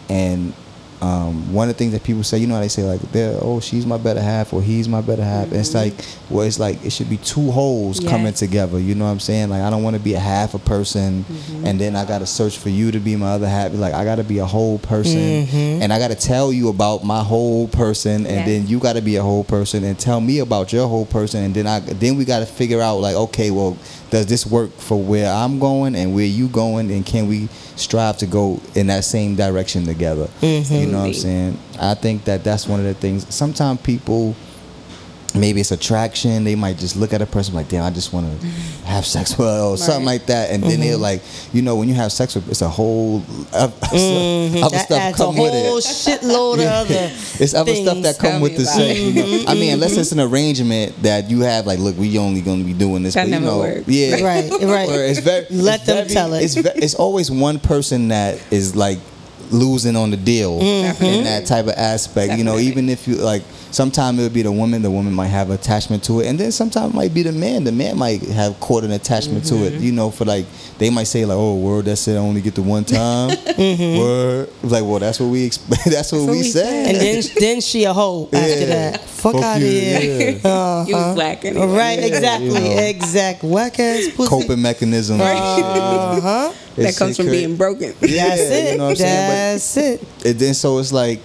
[0.09, 0.53] and
[1.01, 3.37] um, one of the things that people say, you know, how they say like, "They're
[3.41, 5.97] oh, she's my better half" or "He's my better half." And it's mm-hmm.
[5.97, 8.11] like, well, it's like it should be two wholes Yes.
[8.11, 8.79] coming together.
[8.79, 9.51] You know what I'm saying?
[9.51, 11.67] Like, I don't want to be a half a person, mm-hmm.
[11.67, 13.73] and then I got to search for you to be my other half.
[13.75, 15.83] Like, I got to be a whole person, mm-hmm.
[15.83, 18.47] and I got to tell you about my whole person, and Yes.
[18.47, 21.45] then you got to be a whole person and tell me about your whole person,
[21.45, 23.77] and then I then we got to figure out like, okay, well,
[24.11, 28.17] does this work for where I'm going and where you going, and can we strive
[28.19, 30.29] to go in that same direction together?
[30.81, 31.59] You know what I'm saying?
[31.81, 33.33] I think that that's one of the things.
[33.35, 34.35] Sometimes people
[35.37, 36.44] maybe it's attraction.
[36.44, 38.85] They might just look at a person like, damn, I just want to mm-hmm.
[38.85, 40.51] have sex with her or something like that.
[40.51, 41.03] And then they're mm-hmm.
[41.03, 41.22] like,
[41.53, 43.55] you know, when you have sex with, it's a whole mm-hmm.
[43.55, 44.68] other Mm-hmm.
[44.70, 47.11] That stuff come with whole shitload of other.
[47.40, 48.99] It's other stuff that come with the sex.
[48.99, 49.44] You know?
[49.49, 52.64] I mean, unless it's an arrangement that you have, like, look, we only going to
[52.64, 53.14] be doing this.
[53.14, 53.88] That but, you know, works.
[53.88, 55.18] Yeah, Right, right.
[55.22, 55.46] Very.
[55.51, 56.42] Let it's them very- tell it.
[56.44, 58.99] It's it's always one person that is like
[59.51, 61.05] losing on the deal Mm-hmm.
[61.05, 62.35] in that type of aspect.
[62.39, 64.83] You know, even if you like, sometimes it would be the woman.
[64.83, 67.64] The woman might have attachment to it, and then sometimes it might be the man.
[67.64, 69.76] The man might have caught an attachment to Mm-hmm.
[69.76, 69.81] it.
[69.81, 70.46] You know, for like
[70.79, 72.14] they might say like, "Oh, word, that's it.
[72.14, 73.98] I only get the one time." Mm-hmm.
[73.98, 76.88] Word, like, well, that's what we exp- that's what what we we said.
[76.88, 78.66] And then then she a hoe after Yeah.
[78.66, 79.00] that.
[79.00, 80.40] Fuck, Fuck out of you, here.
[80.44, 80.87] yeah.
[80.87, 81.66] You was black anyway.
[81.66, 82.61] Right, exactly, you know.
[82.83, 84.29] exact whack ass pussy.
[84.29, 85.20] coping mechanism.
[85.22, 86.52] Uh huh.
[86.76, 87.94] That comes from being broken.
[88.02, 88.72] Yeah, That's it.
[88.72, 89.29] You know what I'm saying?
[89.31, 90.26] But That's it.
[90.26, 91.20] and then so it's like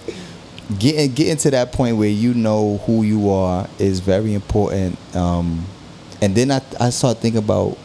[0.78, 5.64] getting getting to that point where you know who you are is very important um
[6.20, 7.76] and then i i start thinking about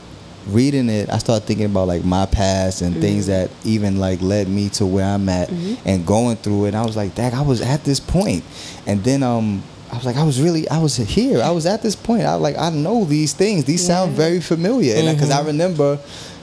[0.47, 1.09] reading it.
[1.09, 4.85] I start thinking about like my past and things that even like led me to
[4.85, 6.67] where i'm at and going through it.
[6.69, 8.43] And i was like dang i was at this point.
[8.85, 11.41] And then um I was like, I was really, I was here.
[11.41, 12.23] I was at this point.
[12.23, 13.63] I was like, I know these things.
[13.63, 15.97] These sound very familiar, and because I remember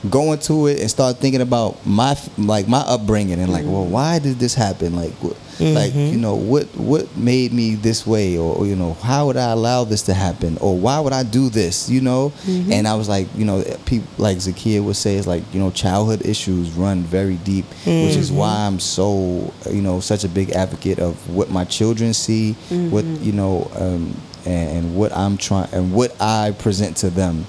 [0.09, 4.19] going to it and start thinking about my like my upbringing and like, well, why
[4.19, 4.97] did this happen?
[4.97, 5.13] Like,
[5.59, 9.27] what, like you know, what what made me this way, or, or, you know, how
[9.27, 11.89] would I allow this to happen, or why would I do this?
[11.91, 15.43] You know, and I was like, you know, people like Zakia would say, it's like
[15.53, 20.25] you know, childhood issues run very deep, which is why I'm so you know such
[20.25, 22.53] a big advocate of what my children see,
[22.91, 24.15] what you know, um,
[24.47, 27.47] and, and what I'm trying and what I present to them.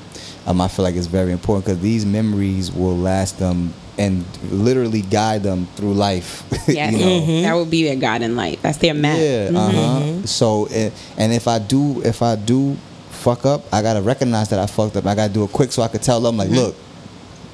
[0.48, 5.02] Um, I feel like it's very important because these memories will last them and literally
[5.02, 6.44] guide them through life.
[6.68, 6.94] Yes.
[6.94, 7.06] you know?
[7.06, 7.42] Mm-hmm.
[7.44, 8.60] That would be their God in life.
[8.64, 9.18] That's their map.
[9.20, 9.52] Yeah.
[9.54, 10.26] Uh huh.
[10.26, 12.76] So and, and if I do if I do
[13.12, 15.06] fuck up, I gotta recognize that I fucked up.
[15.06, 16.76] I gotta do it quick so I could tell them like, look,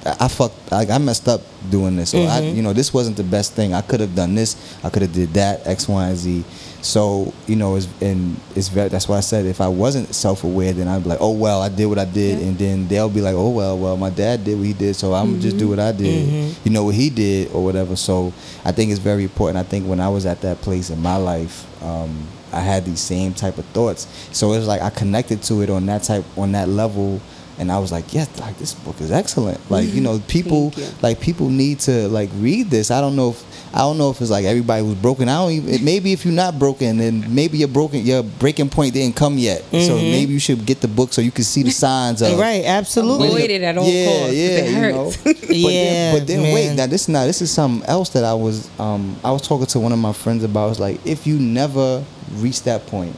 [0.06, 0.72] I I fucked.
[0.72, 3.74] Like I messed up doing this, or I, you know, this wasn't the best thing.
[3.74, 4.56] I could have done this.
[4.84, 5.68] I could have did that.
[5.68, 6.44] X, Y, and Z.
[6.82, 8.90] So you know, it's and it's very.
[8.90, 11.62] That's why I said if I wasn't self aware, then I'd be like, oh well,
[11.62, 14.44] I did what I did, and then they'll be like, oh well, well, my dad
[14.44, 16.56] did what he did, so I'm gonna just do what I did.
[16.66, 17.96] You know what he did or whatever.
[17.96, 18.34] So
[18.66, 19.58] I think it's very important.
[19.58, 21.68] I think when I was at that place in my life.
[21.84, 25.62] Um, I had these same type of thoughts, so it was like I connected to
[25.62, 27.22] it on that type, on that level,
[27.62, 29.60] and I was like, yes, like this book is excellent.
[29.70, 30.88] Like you know, people you.
[31.04, 32.90] like people need to like read this.
[32.90, 35.30] I don't know if I don't know if it's like everybody was broken.
[35.30, 35.86] I don't even.
[35.86, 39.64] Maybe if you're not broken, then maybe your broken your breaking point didn't come yet.
[39.72, 42.66] So maybe you should get the book so you can see the signs of Right,
[42.66, 43.28] absolutely.
[43.28, 44.34] Avoid it at all yeah, costs.
[44.34, 45.12] Yeah, It you know.
[45.52, 48.34] But Yeah, then, but then wait, now this now this is something else that I
[48.34, 50.72] was um I was talking to one of my friends about.
[50.72, 53.16] It's like if you never reached that point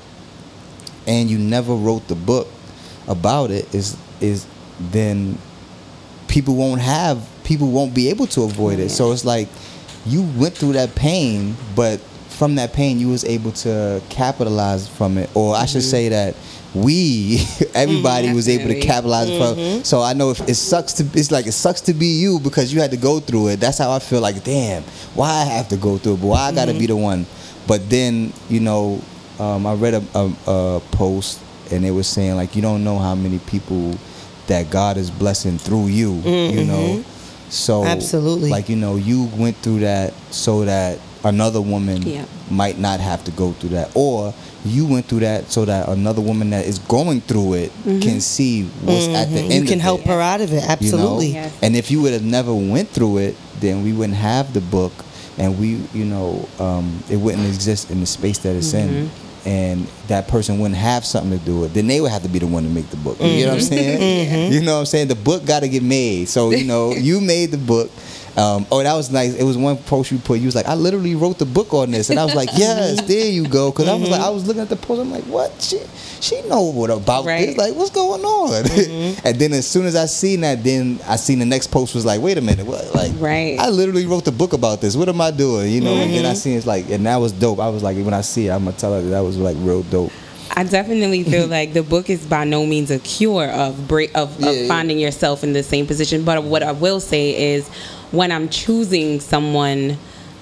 [1.08, 2.48] and you never wrote the book
[3.08, 4.48] about it, is is
[4.80, 5.38] then
[6.28, 8.90] people won't have people won't be able to avoid it.
[8.90, 9.48] So it's like
[10.06, 15.18] you went through that pain, but from that pain you was able to capitalize from
[15.18, 15.90] it, or I should mm-hmm.
[15.90, 16.36] say that
[16.74, 18.36] we everybody mm-hmm.
[18.36, 19.56] was able to capitalize from.
[19.56, 19.84] Mm-hmm.
[19.84, 22.74] So I know if it sucks to it's like it sucks to be you because
[22.74, 23.60] you had to go through it.
[23.60, 24.22] That's how I feel.
[24.22, 24.84] Like damn,
[25.14, 26.22] why I have to go through it?
[26.22, 27.26] But why I got to be the one?
[27.68, 29.02] But then you know,
[29.40, 31.40] um, I read a, a, a post
[31.72, 33.98] and it was saying like you don't know how many people
[34.48, 36.14] that God is blessing through you.
[36.24, 37.04] You know,
[37.50, 38.50] so Absolutely.
[38.50, 42.26] like you know you went through that so that another woman Yeah.
[42.52, 44.34] might not have to go through that or
[44.66, 48.64] you went through that so that another woman that is going through it can see
[48.84, 49.64] what's at the end Mm-hmm.
[49.64, 50.56] You can help it, her out of it.
[50.56, 50.68] you know?
[50.74, 51.28] Absolutely.
[51.34, 51.54] Yes.
[51.62, 54.92] and if you would have never went through it then we wouldn't have the book
[55.38, 59.10] and we you know um, it wouldn't exist in the space that it's in
[59.46, 62.30] and that person wouldn't have something to do with it then they would have to
[62.30, 63.20] be the one to make the book.
[63.20, 63.76] You know what i'm mm-hmm.
[63.76, 64.28] saying?
[64.30, 64.54] Mm-hmm.
[64.54, 65.08] You know what i'm saying?
[65.08, 66.30] The book got to get made.
[66.30, 67.92] So you know you made the book
[68.36, 69.36] um, oh, that was nice.
[69.36, 70.40] It was one post you put.
[70.40, 73.02] You was like, I literally wrote the book on this, and I was like, yes,
[73.02, 73.72] there you go.
[73.72, 74.28] Because I was like, mm-hmm.
[74.28, 75.02] I was looking at the post.
[75.02, 75.62] I'm like, what?
[75.62, 75.80] She,
[76.20, 77.48] she know what about Right.
[77.48, 77.58] this?
[77.58, 78.64] Like, what's going on?
[78.74, 79.26] Mm-hmm.
[79.28, 82.06] and then as soon as I seen that, then I seen the next post was
[82.06, 82.94] like, wait a minute, what?
[82.94, 83.58] Like, Right.
[83.60, 84.96] I literally wrote the book about this.
[84.96, 85.72] What am I doing?
[85.72, 85.94] You know?
[85.96, 86.36] And then I mm-hmm.
[86.36, 87.60] seen it's like, and that was dope.
[87.60, 89.56] I was like, when I see it, I'm gonna tell her that, that was like
[89.60, 90.12] real dope.
[90.56, 94.40] I definitely feel like the book is by no means a cure of break of,
[94.40, 94.68] Yeah, of yeah.
[94.68, 96.24] finding yourself in the same position.
[96.26, 97.70] But what I will say is,
[98.14, 99.98] when I'm choosing someone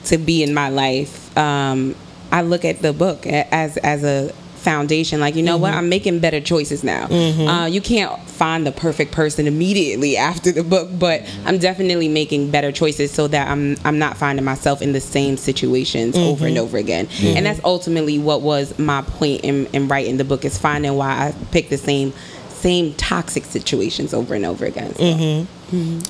[0.05, 1.95] to be in my life, um,
[2.31, 5.19] I look at the book as as a foundation.
[5.19, 5.69] Like, you know what?
[5.69, 5.77] Mm-hmm.
[5.79, 7.07] I'm making better choices now.
[7.07, 7.47] Mm-hmm.
[7.47, 11.47] Uh, you can't find the perfect person immediately after the book, but mm-hmm.
[11.47, 15.37] I'm definitely making better choices so that I'm I'm not finding myself in the same
[15.37, 17.07] situations over and over again.
[17.37, 21.09] And that's ultimately what was my point in, in writing the book is finding why
[21.27, 22.13] I picked the same
[22.49, 24.93] same toxic situations over and over again.
[24.95, 25.03] So.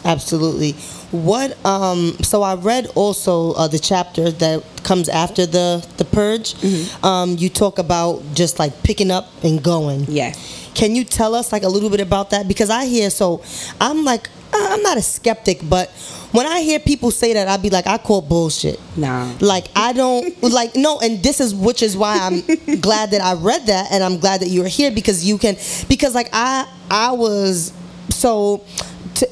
[0.04, 0.76] Absolutely.
[1.12, 1.64] What?
[1.66, 2.16] Um.
[2.22, 6.56] So I read also uh, the chapter that comes after the the purge.
[7.04, 7.36] Um.
[7.38, 10.06] You talk about just like picking up and going.
[10.08, 10.72] Yes.
[10.74, 12.48] Can you tell us like a little bit about that?
[12.48, 13.44] Because I hear so
[13.80, 15.90] I'm like I'm not a skeptic, but
[16.32, 18.80] when I hear people say that, I'd be like, I call bullshit.
[18.98, 19.34] Nah.
[19.40, 22.42] Like I don't like no, and this is which is why I'm
[22.82, 25.56] glad that I read that, and I'm glad that you're here because you can
[25.88, 27.74] because like I I was
[28.10, 28.64] so.
[29.14, 29.28] T-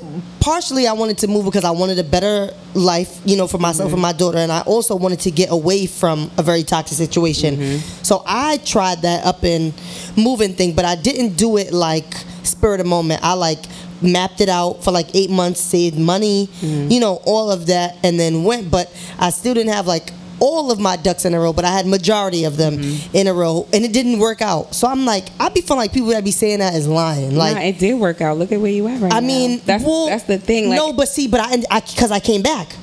[0.49, 3.89] partially, I wanted to move because I wanted a better life, you know, for myself
[3.89, 4.01] and mm-hmm.
[4.01, 7.55] my daughter, and I also wanted to get away from a very toxic situation.
[7.55, 8.03] Mm-hmm.
[8.03, 9.73] So I tried that up and
[10.17, 13.21] moving thing, but I didn't do it like spur of the moment.
[13.23, 13.59] I like
[14.01, 16.89] mapped it out for like eight months, saved money, mm-hmm.
[16.89, 18.71] you know, all of that, and then went.
[18.71, 21.71] But I still didn't have like all of my ducks in a row, but I
[21.71, 23.15] had majority of them mm-hmm.
[23.15, 24.73] in a row, and it didn't work out.
[24.75, 27.35] So I'm like, I'd be feeling like people that be saying that is lying.
[27.35, 28.37] Like, nah, it did work out.
[28.37, 29.25] Look at where you at right I now.
[29.25, 30.69] I mean, that's well, that's the thing.
[30.69, 32.75] Like, no, but see, but I, I, because I came back.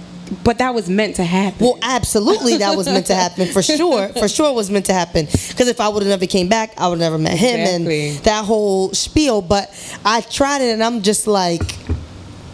[0.45, 1.65] but that was meant to happen.
[1.65, 4.09] Well, absolutely, that was meant to happen for sure.
[4.09, 5.27] For sure, it was meant to happen.
[5.27, 8.09] Because if I would have never came back, I would have never met him Exactly.
[8.09, 9.43] and that whole spiel.
[9.43, 9.71] But
[10.05, 11.63] I tried it, and I'm just like,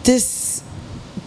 [0.03, 0.25] this,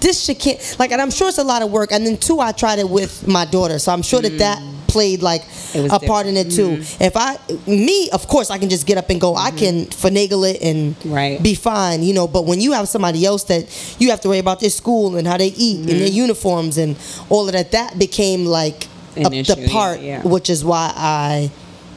[0.06, 0.76] this shit can't.
[0.78, 1.90] Like, and I'm sure it's a lot of work.
[1.90, 5.20] And then two, I tried it with my daughter, so I'm sure that that played
[5.20, 5.42] like
[5.74, 6.78] a part in it too.
[7.00, 9.34] If I, me, of course, I can just get up and go.
[9.34, 11.42] I can finagle it and Right.
[11.42, 12.28] be fine, you know.
[12.28, 13.66] But when you have somebody else that
[13.98, 16.96] you have to worry about their school and how they eat and their uniforms and
[17.28, 20.22] all of that, that became like a, the issue, yeah, part, yeah.
[20.22, 21.50] which is why I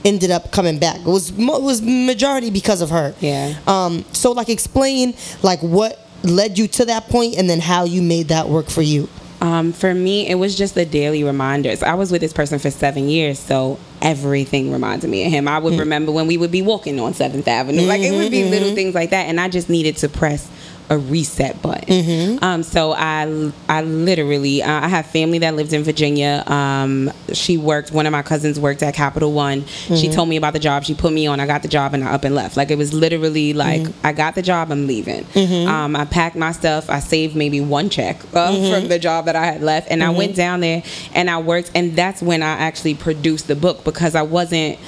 [0.03, 0.97] ended up coming back.
[0.97, 3.13] It was it was majority because of her.
[3.19, 3.53] Yeah.
[3.67, 4.03] Um.
[4.13, 8.29] So like, explain like what led you to that point, and then how you made
[8.29, 9.09] that work for you.
[9.41, 11.81] Um, for me, it was just the daily reminders.
[11.81, 15.47] I was with this person for seven years, so everything reminded me of him.
[15.47, 15.79] I would hmm.
[15.79, 18.67] remember when we would be walking on Seventh Avenue, like it would be mm-hmm, little
[18.69, 18.75] mm-hmm.
[18.75, 20.49] things like that, and I just needed to press
[20.89, 22.39] a reset button.
[22.41, 26.43] Um, so I, I literally, uh, I have family that lives in Virginia.
[26.47, 27.91] Um, she worked.
[27.91, 29.65] One of my cousins worked at Capital One.
[29.65, 30.83] She told me about the job.
[30.83, 31.39] She put me on.
[31.39, 32.57] I got the job, and I up and left.
[32.57, 34.71] Like it was literally like I got the job.
[34.71, 35.25] I'm leaving.
[35.67, 36.89] Um, I packed my stuff.
[36.89, 40.09] I saved maybe one check uh, from the job that I had left, and I
[40.17, 41.71] went down there and I worked.
[41.75, 44.79] And that's when I actually produced the book because I wasn't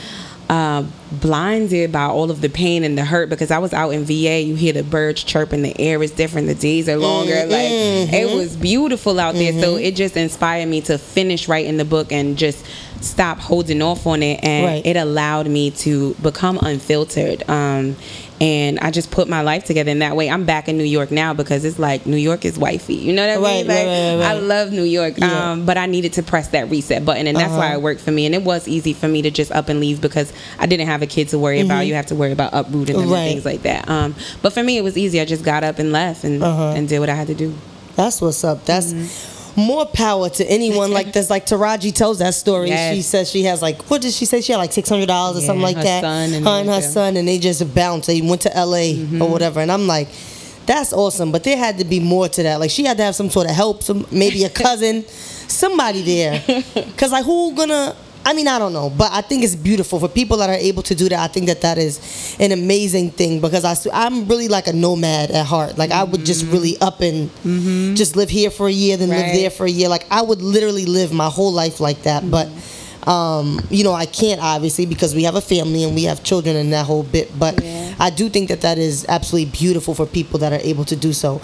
[0.51, 0.83] uh,
[1.13, 4.41] blinded by all of the pain and the hurt because I was out in VA.
[4.41, 7.45] You hear the birds chirping, the air is different, the days are longer.
[7.45, 7.69] Like
[8.11, 9.53] it was beautiful out there.
[9.61, 12.65] So it just inspired me to finish writing the book and just
[12.99, 14.43] stop holding off on it.
[14.43, 14.85] And Right.
[14.85, 17.49] it allowed me to become unfiltered.
[17.49, 17.95] Um,
[18.41, 20.27] and I just put my life together in that way.
[20.29, 22.95] I'm back in New York now because it's like New York is wifey.
[22.95, 23.67] You know what I Right, mean?
[23.67, 25.13] right, Like, right, right, I love New York.
[25.17, 25.25] Yeah.
[25.27, 25.41] Uh-huh.
[25.51, 28.11] Um, but I needed to press that reset button, and that's why it worked for
[28.11, 28.25] me.
[28.25, 31.01] And it was easy for me to just up and leave because I didn't have
[31.03, 31.81] a kid to worry about.
[31.85, 33.13] You have to worry about uprooting them Mm-hmm.
[33.13, 33.87] And things like that.
[33.87, 35.21] Um, but for me, it was easy.
[35.21, 36.73] I just got up and left and Uh-huh.
[36.75, 37.53] and did what I had to do.
[37.95, 38.65] That's what's up.
[38.65, 39.30] That's Mm-hmm.
[39.57, 41.29] More power to anyone like this.
[41.29, 42.69] Like Taraji tells that story.
[42.69, 42.95] Yes.
[42.95, 44.41] She says she has like what did she say?
[44.41, 46.01] She had like six hundred dollars or Yeah, something like her that.
[46.01, 46.91] son and her and her everything.
[46.91, 48.07] son, and they just bounced.
[48.07, 48.95] They went to L.A.
[48.95, 49.21] Mm-hmm.
[49.21, 49.59] or whatever.
[49.59, 50.07] And I'm like,
[50.65, 51.31] that's awesome.
[51.31, 52.59] But there had to be more to that.
[52.59, 53.83] Like she had to have some sort of help.
[53.83, 56.43] Some maybe a cousin, somebody there.
[56.97, 57.95] Cause like who gonna.
[58.25, 60.83] I mean, I don't know, but I think it's beautiful for people that are able
[60.83, 61.19] to do that.
[61.19, 65.31] I think that that is an amazing thing because I, I'm really like a nomad
[65.31, 65.77] at heart.
[65.77, 67.29] Like I would just really up and
[67.97, 69.89] just live here for a year, then live there for a year.
[69.89, 72.29] Like I would literally live my whole life like that.
[72.29, 72.47] But
[73.07, 76.55] um, you know, I can't obviously because we have a family and we have children
[76.55, 77.31] and that whole bit.
[77.37, 77.95] But Yeah.
[77.99, 81.13] I do think that that is absolutely beautiful for people that are able to do
[81.13, 81.41] so.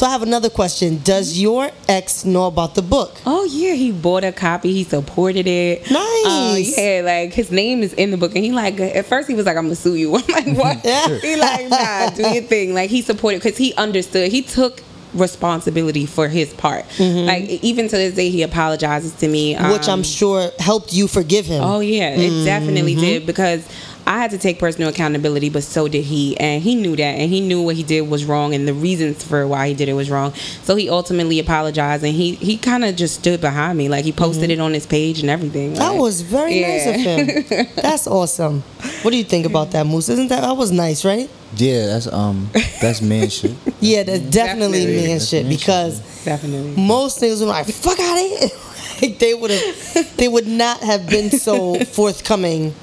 [0.00, 3.20] So I have another question: Does your ex know about the book?
[3.26, 4.72] Oh yeah, he bought a copy.
[4.72, 5.90] He supported it.
[5.90, 6.24] Nice.
[6.24, 9.34] Uh, yeah, like his name is in the book, and he like at first he
[9.34, 11.18] was like, "I'm gonna sue you." I'm like, "What?" Yeah.
[11.18, 14.32] he like, "Nah, do your thing." Like he supported because he understood.
[14.32, 14.82] He took
[15.12, 16.86] responsibility for his part.
[16.98, 19.70] Like even to this day, he apologizes to me, Mm-hmm.
[19.72, 21.62] Which I'm um, sure helped you forgive him.
[21.62, 23.00] Oh yeah, it definitely Mm-hmm.
[23.02, 23.68] did because
[24.10, 27.30] I had to take personal accountability, but so did he, and he knew that, and
[27.30, 29.92] he knew what he did was wrong, and the reasons for why he did it
[29.92, 30.32] was wrong.
[30.64, 34.10] So he ultimately apologized, and he he kind of just stood behind me, like he
[34.10, 35.74] posted it on his page and everything.
[35.74, 35.78] Mm-hmm.
[35.78, 37.68] That was very nice of him.
[37.76, 38.62] That's awesome.
[39.02, 40.08] What do you think about that, Moose?
[40.08, 41.30] Isn't that that was nice, right?
[41.54, 43.52] Yeah, that's um, that's man shit.
[43.80, 44.96] Yeah, that's definitely, Definitely.
[45.06, 46.74] man That's shit man shit, because definitely.
[46.82, 48.48] most niggas were like, "Fuck out of here."
[49.02, 52.74] like they would have, they would not have been so forthcoming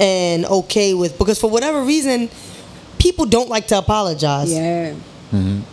[0.00, 2.28] and okay with because for whatever reason,
[2.98, 4.52] people don't like to apologize.
[4.52, 4.94] Yeah.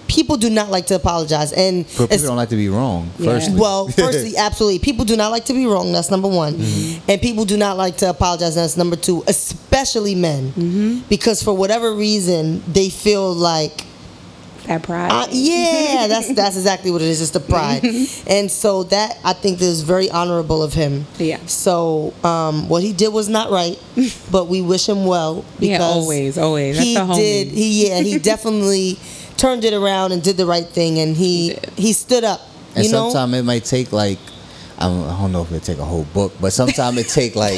[0.07, 3.09] People do not like to apologize, and But people don't like to be wrong.
[3.17, 3.31] Yeah.
[3.31, 4.79] Firstly, well, firstly, absolutely.
[4.79, 5.91] People do not like to be wrong.
[5.91, 6.55] That's number one.
[6.55, 7.09] Mm-hmm.
[7.09, 8.55] And people do not like to apologize.
[8.55, 10.51] That's number two, especially men.
[10.51, 10.99] Mm-hmm.
[11.07, 13.85] Because for whatever reason, they feel like,
[14.67, 15.11] That pride.
[15.11, 17.21] uh, yeah, that's that's exactly what it is.
[17.21, 17.83] It's the pride.
[18.27, 21.05] and so that, I think, is very honorable of him.
[21.17, 21.39] Yeah.
[21.47, 23.77] So um, what he did was not right,
[24.31, 25.43] but we wish him well.
[25.59, 26.75] Yeah, Because always, always.
[26.77, 27.15] That's he a homie.
[27.15, 27.47] did.
[27.49, 27.99] He yeah.
[28.01, 28.97] He definitely
[29.35, 32.39] turned it around and did the right thing, and he he stood up.
[32.75, 34.19] and you sometimes it might take like
[34.79, 37.35] I don't, I don't know if it take a whole book, but sometimes it take
[37.35, 37.57] like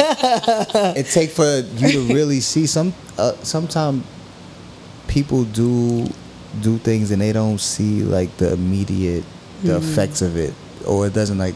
[0.97, 2.93] it take for you to really see some.
[3.17, 4.03] Uh, sometimes
[5.07, 6.07] people do
[6.61, 9.23] do things and they don't see like the immediate
[9.63, 9.89] the Mm-hmm.
[9.91, 10.53] effects of it,
[10.85, 11.55] or it doesn't like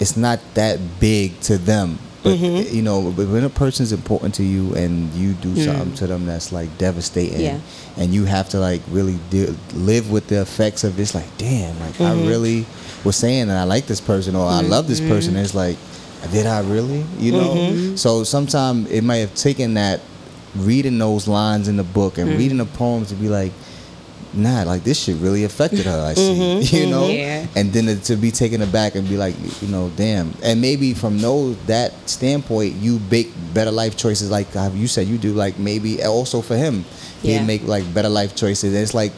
[0.00, 1.98] it's not that big to them.
[2.22, 2.74] But Mm-hmm.
[2.76, 6.26] you know, but when a person's important to you and you do something to them
[6.26, 7.42] that's like devastating, Mm.
[7.44, 7.58] Yeah.
[7.96, 11.78] and you have to like really deal, live with the effects of this, like damn,
[11.80, 12.28] like I Mm-hmm.
[12.28, 12.66] really
[13.04, 15.34] was saying that I like this person or I love this person.
[15.34, 15.44] Mm-hmm.
[15.44, 15.76] It's like,
[16.32, 17.04] did I really?
[17.18, 17.96] You know.
[17.96, 20.00] So sometimes it might have taken that
[20.56, 23.52] reading those lines in the book and reading the poems to be like.
[24.34, 26.04] Nah, like this shit really affected her.
[26.10, 26.76] I see, Mm-hmm.
[26.76, 27.46] you know, Yeah.
[27.56, 30.34] and then to- to be taken aback and be like, you know, damn.
[30.42, 35.06] And maybe from no that standpoint, you make better life choices, like how you said
[35.08, 35.32] you do.
[35.32, 36.84] Like maybe also for him,
[37.22, 37.44] he'd Yeah.
[37.44, 38.74] make like better life choices.
[38.74, 39.12] And it's like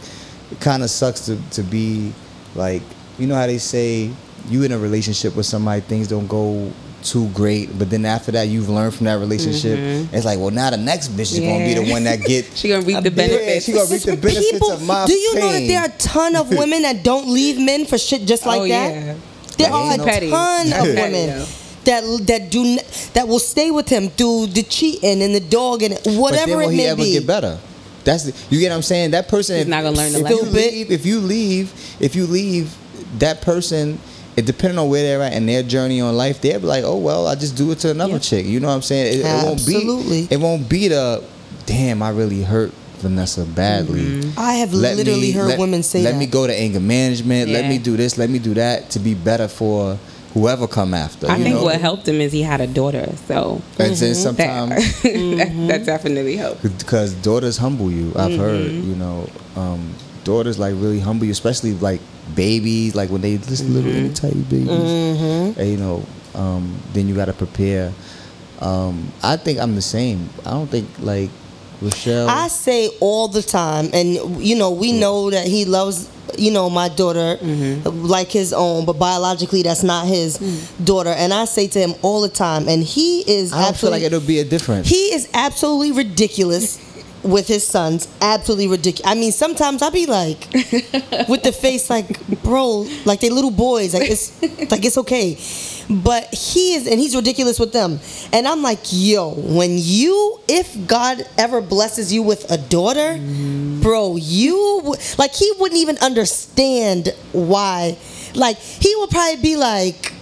[0.52, 2.12] it kind of sucks to to be
[2.54, 2.82] like,
[3.18, 4.10] you know how they say
[4.48, 6.72] you in a relationship with somebody, things don't go
[7.02, 9.78] too great, but then after that you've learned from that relationship.
[9.78, 10.14] Mm-hmm.
[10.14, 12.44] It's like, well, now the next bitch is gonna be the one that get.
[12.54, 13.66] She gonna reap the Yeah, benefits.
[13.66, 15.98] she gonna reap the benefits People, of my do you know that there are a
[15.98, 18.92] ton of women that don't leave men for shit just like oh that?
[18.94, 19.14] yeah.
[19.58, 20.30] There are a no- Petty.
[20.30, 21.46] ton of Petty, women though.
[21.84, 22.78] that that do
[23.14, 26.20] that will stay with him through the cheating and the dog and whatever But then
[26.20, 27.12] whatever will it he may ever be.
[27.12, 27.58] get better?
[28.04, 29.10] That's the, you get what I'm saying.
[29.10, 30.46] That person, is not gonna learn the if lesson.
[30.46, 32.74] you leave, if you leave, if you leave,
[33.18, 33.98] that person,
[34.40, 36.96] it depending on where they're at in their journey on life, they'll be like, oh
[36.98, 38.18] well, I just do it to another Yeah.
[38.18, 38.46] chick.
[38.46, 39.06] You know what I'm saying?
[39.14, 40.26] It, it won't Absolutely.
[40.26, 40.34] be.
[40.34, 41.22] It won't be the,
[41.66, 44.00] damn, I really hurt Vanessa badly.
[44.02, 44.38] Mm-hmm.
[44.38, 46.18] I have Let literally me- heard let- women say Let that.
[46.18, 47.50] me go to anger management.
[47.50, 48.18] Let me do this.
[48.18, 49.98] Let me do that to be better for
[50.34, 51.28] whoever come after.
[51.28, 51.64] I you think know?
[51.64, 55.84] what helped him is he had a daughter, so And then that, sometimes that, that
[55.86, 56.62] definitely helped.
[56.78, 58.12] because daughters humble you.
[58.14, 58.90] I've heard, Mm-hmm.
[58.90, 62.00] you know, um, daughters like really humble you, especially like
[62.34, 64.06] babies, like when they just little Mm-hmm.
[64.06, 65.56] itty tiny babies.
[65.58, 66.04] And, you know,
[66.34, 67.92] um, then you got to prepare.
[68.60, 70.28] Um, I think I'm the same.
[70.44, 71.30] I don't think like
[71.80, 72.28] Rochelle.
[72.28, 76.68] I say all the time, and you know, we know that he loves, you know,
[76.68, 77.38] my daughter
[77.86, 80.36] like his own, but biologically that's not his
[80.84, 81.08] daughter.
[81.08, 84.02] And I say to him all the time, and he is I don't feel like
[84.02, 84.88] it'll be a difference.
[84.88, 86.78] he is absolutely ridiculous
[87.22, 88.08] with his sons.
[88.20, 89.10] Absolutely ridiculous.
[89.10, 90.48] I mean, sometimes I be like,
[91.28, 93.94] with the face like, bro, like they little boys.
[93.94, 94.40] Like it's
[94.70, 95.38] like it's okay.
[95.90, 97.98] But he is, and he's ridiculous with them.
[98.32, 103.18] And I'm like, yo, when you, if God ever blesses you with a daughter,
[103.82, 107.98] bro, you like he wouldn't even understand why.
[108.34, 110.14] Like he would probably be like.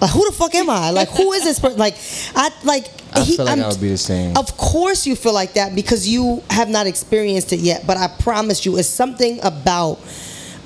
[0.00, 0.90] Like who the fuck am I?
[0.90, 1.78] Like who is this person?
[1.78, 1.96] Like
[2.34, 4.36] I like I he, feel like I'm- I would be the same.
[4.36, 7.86] Of course you feel like that because you have not experienced it yet.
[7.86, 9.98] But I promise you, it's something about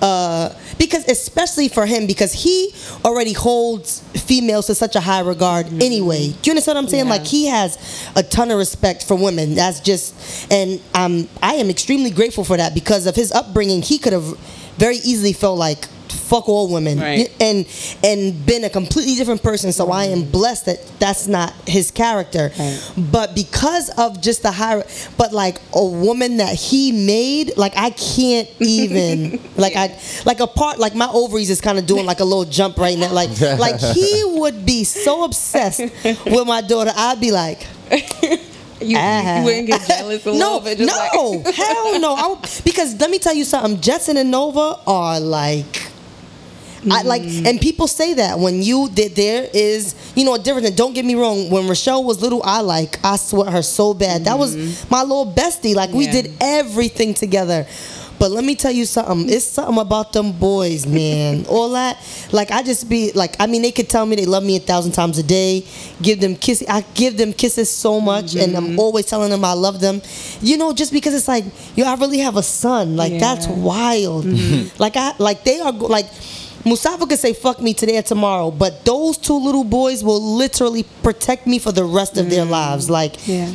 [0.03, 2.73] uh, because especially for him because he
[3.05, 6.29] already holds females to such a high regard anyway.
[6.29, 7.05] Do you understand what I'm saying?
[7.05, 7.11] Yeah.
[7.11, 9.55] Like he has a ton of respect for women.
[9.55, 13.83] That's just and um, I am extremely grateful for that because of his upbringing.
[13.83, 14.37] He could have
[14.79, 15.87] very easily felt like
[16.31, 17.29] fuck all women Right.
[17.41, 17.67] and
[18.05, 22.53] and been a completely different person so i am blessed that that's not his character
[22.57, 22.93] Right.
[22.97, 24.83] but because of just the high
[25.19, 29.87] but like a woman that he made like i can't even like i
[30.25, 32.97] like a part like my ovaries is kind of doing like a little jump right
[32.97, 33.31] now like
[33.67, 35.81] like he would be so obsessed
[36.35, 37.67] with my daughter i'd be like
[38.83, 39.41] You, Ah.
[39.41, 40.79] you wouldn't get jealous a no, little bit.
[40.79, 42.15] Just no, like, hell no.
[42.15, 43.79] I would- because let me tell you something.
[43.79, 45.90] Jetson and Nova are like.
[46.91, 47.47] I like, Mm.
[47.47, 50.67] and people say that when you that there is, you know, a difference.
[50.69, 51.51] And don't get me wrong.
[51.51, 54.25] When Rochelle was little, I like, I sweat her so bad.
[54.25, 54.57] That was
[54.91, 55.75] my little bestie.
[55.75, 56.13] Like we Mm-hmm.
[56.13, 57.67] Did everything together.
[58.19, 59.31] But let me tell you something.
[59.31, 61.47] It's something about them boys, man.
[61.49, 61.97] All that,
[62.33, 64.61] like I just be like, I mean, they could tell me they love me a
[64.61, 65.65] thousand times a day.
[66.03, 66.69] Give them kisses.
[66.69, 68.79] I give them kisses so much, and I'm Mm-hmm.
[68.79, 70.03] always telling them I love them.
[70.43, 71.45] You know, just because it's like,
[71.77, 72.95] yo, I really have a son.
[72.97, 73.53] Like that's Yeah.
[73.55, 74.27] wild.
[74.79, 76.07] Like I, like they are like.
[76.65, 80.85] Mustafa could say fuck me today or tomorrow, but those two little boys will literally
[81.03, 82.51] protect me for the rest of their mm.
[82.51, 82.91] lives.
[82.91, 83.51] Like, Yeah.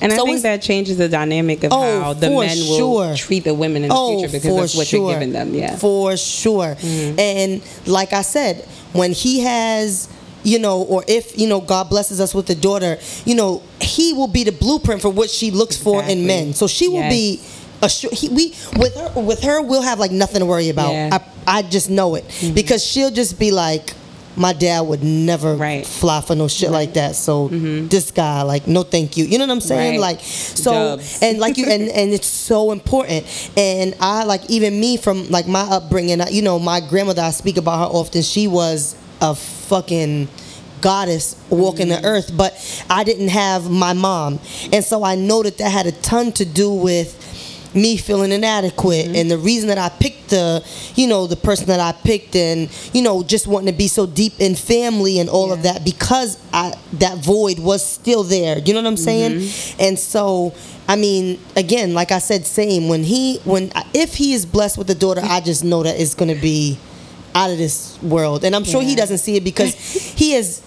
[0.00, 3.16] And So I think that changes the dynamic of Oh, how the men will sure.
[3.16, 5.10] treat the women in the oh, future because that's what sure.
[5.10, 5.54] you're giving them.
[5.54, 5.76] Yeah.
[5.76, 6.76] For sure.
[6.76, 7.18] Mm.
[7.18, 10.08] And like I said, when he has
[10.44, 14.12] you know, or if you know God blesses us with a daughter, you know, he
[14.12, 16.54] will be the blueprint for what she looks for in men.
[16.54, 17.42] So she will be
[17.82, 18.14] assured.
[18.14, 20.92] He, we with her with her we'll have like nothing to worry about.
[20.92, 21.18] Yeah.
[21.46, 22.54] I I just know it mm-hmm.
[22.54, 23.94] because she'll just be like.
[24.36, 25.84] My dad would never Right.
[25.84, 27.16] fly for no shit like that.
[27.16, 27.88] So mm-hmm.
[27.88, 29.24] this guy, like, no, thank you.
[29.24, 29.94] You know what I'm saying?
[29.94, 30.16] Right.
[30.16, 31.18] Like, so Dubs.
[31.22, 33.26] and like you and and it's so important
[33.56, 37.30] and i like even me from like my upbringing I- you know my grandmother i
[37.30, 40.28] speak about her often she was a fucking
[40.80, 42.06] goddess walking the mm-hmm.
[42.06, 42.54] earth but
[42.88, 44.38] i didn't have my mom
[44.72, 47.14] and so i know that that had a ton to do with
[47.74, 49.14] me feeling inadequate mm-hmm.
[49.14, 50.64] and the reason that I picked the
[50.94, 54.06] you know the person that I picked and you know just wanting to be so
[54.06, 58.58] deep in family and all of that because I that void was still there.
[58.58, 59.32] You know what I'm saying?
[59.32, 59.82] Mm-hmm.
[59.82, 60.54] And so
[60.88, 62.88] I mean, again, like I said, same.
[62.88, 66.14] When he when if he is blessed with a daughter, I just know that it's
[66.14, 66.78] gonna be
[67.34, 69.74] out of this world, and I'm sure he doesn't see it because
[70.16, 70.62] he is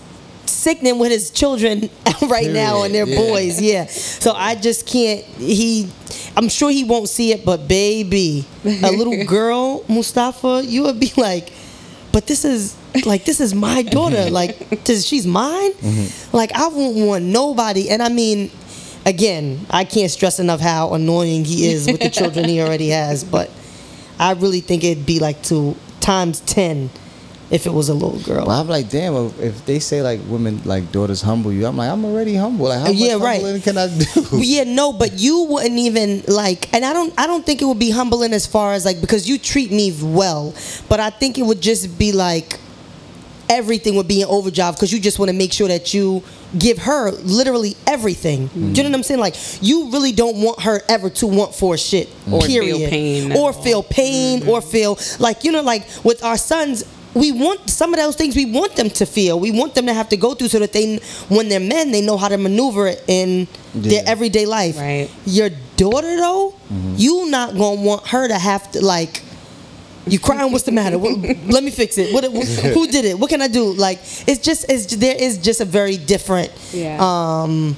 [0.46, 1.90] sickening with his children
[2.28, 3.18] right now and their yeah.
[3.18, 3.62] boys.
[3.62, 3.86] Yeah.
[3.86, 5.24] So I just can't.
[5.24, 5.90] He,
[6.36, 11.12] I'm sure he won't see it, but baby, a little girl, Mustafa, you would be
[11.18, 11.52] like,
[12.12, 12.76] but this is
[13.06, 14.18] like this is my daughter.
[14.32, 15.74] Like, this, she's mine.
[15.74, 16.36] Mm-hmm.
[16.36, 17.90] Like I won't want nobody.
[17.90, 18.52] And I mean,
[19.06, 23.24] again, I can't stress enough how annoying he is with the children he already has.
[23.24, 23.50] But
[24.20, 26.90] I really think it'd be like to times ten
[27.52, 28.46] if it was a little girl.
[28.46, 31.78] But I'm like, damn, if- if they say like women like daughters humble you, I'm
[31.78, 32.70] like, I'm already humble.
[32.70, 33.42] Like, how much Yeah, right.
[33.42, 34.06] humbling can I do?
[34.52, 37.80] Yeah, no, but you wouldn't even like, and I don't, I don't think it would
[37.80, 40.56] be humbling as far as like because you treat me well,
[40.90, 42.60] but I think it would just be like
[43.52, 46.24] everything would be an overdrive because you just want to make sure that you
[46.58, 48.48] give her literally everything.
[48.48, 48.78] Do you mm.
[48.78, 49.20] know what I'm saying?
[49.20, 52.08] Like you really don't want her ever to want for shit.
[52.32, 52.90] Or feel period.
[52.90, 54.42] pain Or feel pain.
[54.42, 54.50] Mm-hmm.
[54.50, 56.84] Or feel like you know, like with our sons.
[57.14, 58.36] We want some of those things.
[58.36, 59.40] We want them to feel.
[59.40, 60.98] We want them to have to go through so that they,
[61.28, 64.78] when they're men, they know how to maneuver it in their everyday life.
[64.78, 65.10] Right.
[65.26, 66.56] Your daughter though,
[66.96, 69.24] you not gonna want her to have to like.
[70.08, 70.52] You crying?
[70.52, 70.98] What's the matter?
[70.98, 72.12] What, let me fix it.
[72.14, 73.20] What, who did it?
[73.20, 73.74] What can I do?
[73.74, 76.98] Like it's just it's there is just a very different Yeah.
[77.00, 77.76] um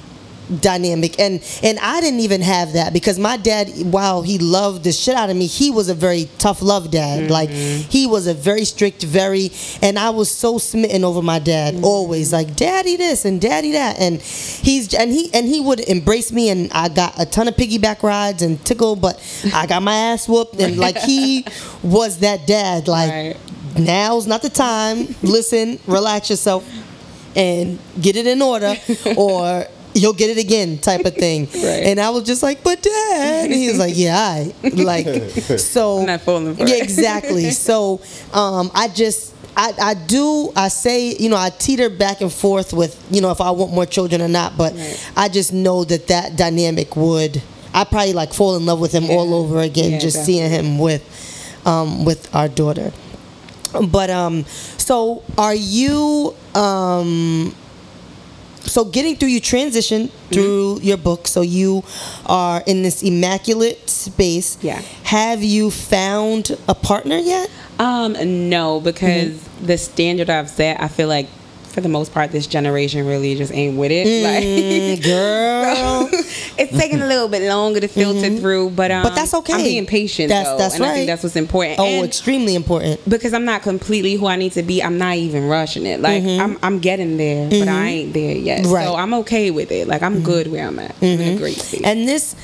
[0.60, 1.18] dynamic.
[1.18, 5.14] And and I didn't even have that because my dad while he loved the shit
[5.14, 7.24] out of me he was a very tough love dad.
[7.24, 7.32] Mm-hmm.
[7.32, 9.50] Like he was a very strict very
[9.82, 11.84] and I was so smitten over my dad mm-hmm.
[11.84, 12.32] always.
[12.32, 13.98] Like daddy this and daddy that.
[13.98, 17.54] And he's and he and he would embrace me and I got a ton of
[17.54, 19.20] piggyback rides and tickle but
[19.54, 20.60] I got my ass whooped.
[20.60, 21.46] And like he
[21.82, 22.88] was that dad.
[22.88, 23.36] Like Right.
[23.78, 25.14] now's not the time.
[25.22, 26.68] Listen relax yourself
[27.36, 28.76] and get it in order.
[29.16, 31.84] Or you'll get it again type of thing Right.
[31.84, 35.06] and i was just like but dad and he was like yeah I like
[35.58, 36.82] so I'm not falling for yeah it.
[36.82, 38.00] exactly so
[38.32, 42.72] um i just I, I do I say you know I teeter back and forth
[42.72, 45.12] with you know if I want more children or not but Right.
[45.16, 47.40] I just know that that dynamic would
[47.72, 50.80] I probably like fall in love with him all over again Yeah, just seeing him
[50.80, 51.02] with
[51.64, 52.92] um, with our daughter
[53.90, 54.44] but um
[54.76, 57.54] so are you um
[58.66, 60.84] so getting through you transition through Mm-hmm.
[60.86, 61.82] your book so you
[62.26, 64.80] are in this immaculate space Yeah.
[65.04, 68.14] have you found a partner yet Um,
[68.48, 69.66] no, because Mm-hmm.
[69.66, 71.26] the standard I've set, I feel like
[71.74, 74.06] for the most part, this generation really just ain't with it.
[74.24, 76.08] Like, girl
[76.58, 79.08] it's taking a little bit longer to filter through, but um, Mm-hmm.
[79.08, 79.52] But that's okay.
[79.54, 80.94] I'm being patient That's- though, that's and I right.
[80.94, 81.80] think that's what's important.
[81.80, 85.16] oh And extremely important because I'm not completely who I need to be, I'm not
[85.16, 86.00] even rushing it.
[86.00, 88.62] Like I'm, I'm getting there, but I ain't there yet.
[88.62, 88.72] Mm-hmm.
[88.72, 88.84] Right.
[88.84, 88.92] Mm-hmm.
[88.94, 89.88] So I'm okay with it.
[89.88, 90.94] Like I'm good where I'm at.
[91.02, 91.84] I'm in a great state.
[91.84, 92.34] And this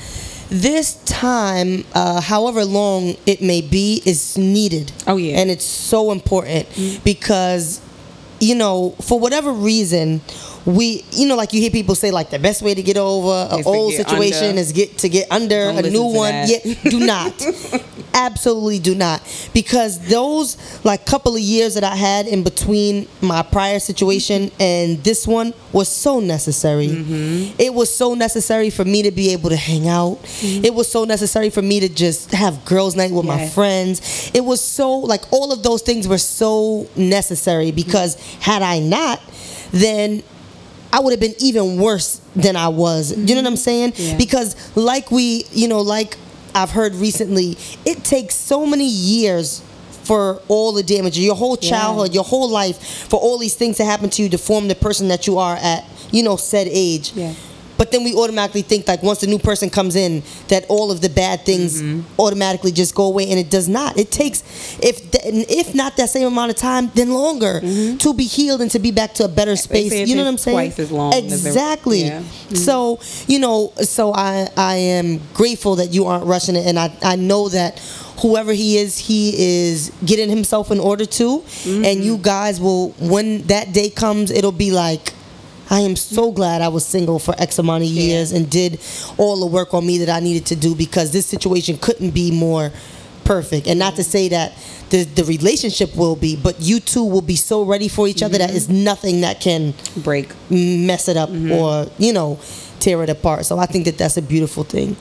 [0.51, 4.91] this time, uh, however long it may be, is needed.
[5.07, 5.39] Oh, yeah.
[5.39, 6.67] and it's so important
[7.05, 7.79] because
[8.41, 10.19] you know for whatever reason
[10.65, 13.47] we you know like you hear people say like the best way to get over
[13.51, 14.61] an old situation under.
[14.61, 16.31] is get to get under Don't a new one.
[16.31, 16.65] that.
[16.65, 17.33] yeah do not.
[18.13, 19.21] Absolutely do not.
[19.53, 25.03] Because those like couple of years that i had in between my prior situation and
[25.03, 26.87] this one was so necessary.
[26.89, 27.55] Mm-hmm.
[27.59, 30.19] it was so necessary for me to be able to hang out.
[30.41, 34.31] It was so necessary for me to just have girls night with my friends.
[34.33, 39.19] It was so like all of those things were so necessary because had i not
[39.71, 40.23] then
[40.93, 43.11] I would have been even worse than I was.
[43.17, 43.93] You know what I'm saying?
[43.95, 44.17] Yeah.
[44.17, 46.17] Because like we, you know, like
[46.53, 49.61] I've heard recently, it takes so many years
[50.03, 53.85] for all the damage, your whole childhood, your whole life, for all these things to
[53.85, 57.13] happen to you to form the person that you are at, you know, said age.
[57.13, 57.33] Yeah.
[57.81, 61.01] But then we automatically think like once the new person comes in, that all of
[61.01, 62.21] the bad things Mm-hmm.
[62.25, 63.97] automatically just go away, and it does not.
[63.97, 64.37] It takes,
[64.89, 65.23] if th-
[65.61, 67.59] if not that same amount of time, then longer
[68.05, 69.91] to be healed and to be back to a better space.
[69.93, 70.09] Mm-hmm.
[70.09, 70.57] You know what I'm saying?
[70.57, 72.01] twice as long Exactly.
[72.05, 72.19] yeah.
[72.21, 72.55] Mm-hmm.
[72.67, 72.99] So
[73.31, 73.57] you know,
[73.97, 77.79] so I I am grateful that you aren't rushing it, and I I know that
[78.21, 79.21] whoever he is, he
[79.63, 81.85] is getting himself in order too, Mm-hmm.
[81.87, 85.05] and you guys will when that day comes, it'll be like.
[85.71, 88.79] I am so glad I was single for X amount of years and did
[89.17, 92.29] all the work on me that I needed to do because this situation couldn't be
[92.29, 92.71] more
[93.23, 93.67] perfect.
[93.67, 94.51] And not to say that
[94.89, 98.37] the the relationship will be, but you two will be so ready for each other
[98.37, 98.57] that mm-hmm.
[98.57, 100.33] is nothing that can Break.
[100.49, 101.53] mess it up mm-hmm.
[101.53, 102.37] or you know
[102.81, 103.45] tear it apart.
[103.45, 104.95] So I think that that's a beautiful thing.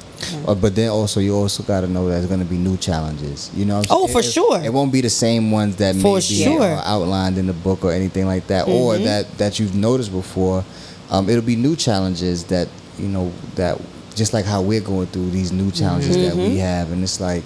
[0.46, 2.76] Uh, but then also you also got to know that there's going to be new
[2.76, 3.50] challenges.
[3.54, 3.82] You know.
[3.90, 4.12] Oh, saying?
[4.12, 4.60] for It- sure.
[4.62, 6.60] It won't be the same ones that may For be sure.
[6.60, 6.78] Mm-hmm.
[6.78, 10.64] uh, outlined in the book or anything like that, or that that you've noticed before.
[11.10, 12.68] Um, it'll be new challenges that
[12.98, 13.80] you know that
[14.14, 16.52] just like how we're going through these new challenges that Mm-hmm.
[16.52, 17.42] we have, and it's like.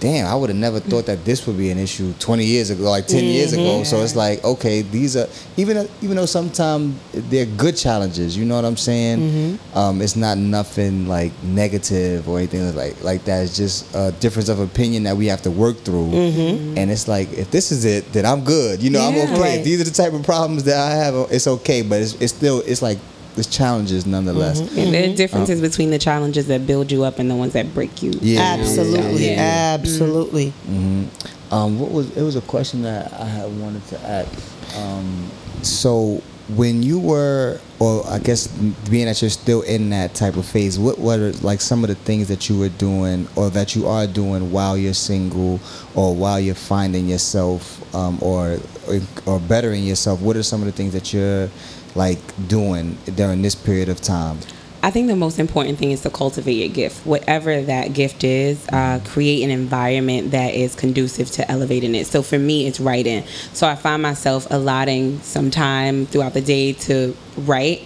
[0.00, 2.84] Damn, I would have never thought that this would be an issue 20 years ago,
[2.90, 3.60] like 10 years Mm-hmm.
[3.60, 3.84] ago.
[3.84, 5.28] So it's like, okay, these are
[5.58, 8.36] even even though sometimes they're good challenges.
[8.36, 9.18] You know what I'm saying?
[9.18, 9.78] Mm-hmm.
[9.78, 13.42] Um, it's not nothing like negative or anything like like that.
[13.44, 16.08] It's just a difference of opinion that we have to work through.
[16.10, 16.78] Mm-hmm.
[16.78, 18.82] And it's like, if this is it, then I'm good.
[18.82, 19.40] You know, I'm okay.
[19.40, 19.58] Right.
[19.58, 21.82] If these are the type of problems that I have, it's okay.
[21.82, 22.98] But it's, it's still it's like
[23.34, 24.60] there's challenges nonetheless.
[24.60, 24.78] Mm-hmm.
[24.78, 27.72] And there are differences between the challenges that build you up and the ones that
[27.74, 28.12] break you.
[28.20, 28.40] Yeah.
[28.58, 29.76] Absolutely, Yeah.
[29.78, 30.52] absolutely.
[31.50, 34.76] Um, what was it was a question that I had wanted to ask.
[34.78, 35.30] Um,
[35.62, 36.22] so
[36.56, 38.46] when you were, or I guess
[38.88, 41.88] being that you're still in that type of phase, what what are like some of
[41.88, 45.60] the things that you were doing or that you are doing while you're single
[45.94, 48.58] or while you're finding yourself um, or
[49.26, 50.20] or bettering yourself?
[50.20, 51.48] What are some of the things that you're
[51.94, 52.18] like
[52.48, 54.38] doing during this period of time?
[54.82, 57.04] I think the most important thing is to cultivate your gift.
[57.04, 62.06] Whatever that gift is, uh, create an environment that is conducive to elevating it.
[62.06, 63.24] So for me, it's writing.
[63.52, 67.82] So I find myself allotting some time throughout the day to write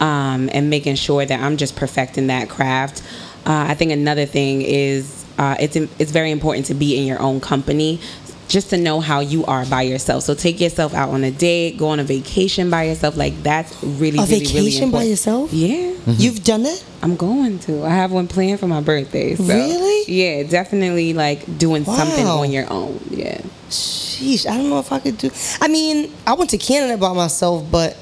[0.00, 3.02] um, and making sure that I'm just perfecting that craft.
[3.44, 7.20] Uh, I think another thing is uh, it's it's very important to be in your
[7.20, 8.00] own company
[8.48, 10.24] just to know how you are by yourself.
[10.24, 13.16] So take yourself out on a date, go on a vacation by yourself.
[13.16, 15.52] Like that's really A really really vacation by yourself?
[15.52, 15.92] Yeah.
[15.92, 16.12] Mm-hmm.
[16.16, 16.84] You've done it.
[17.02, 17.84] I'm going to.
[17.84, 19.34] I have one planned for my birthday.
[19.36, 20.04] So, Really?
[20.12, 22.98] Yeah, definitely like doing something on your own.
[23.10, 23.40] Yeah.
[23.70, 25.30] Sheesh, I don't know if I could do.
[25.60, 27.96] I mean, I went to Canada by myself, but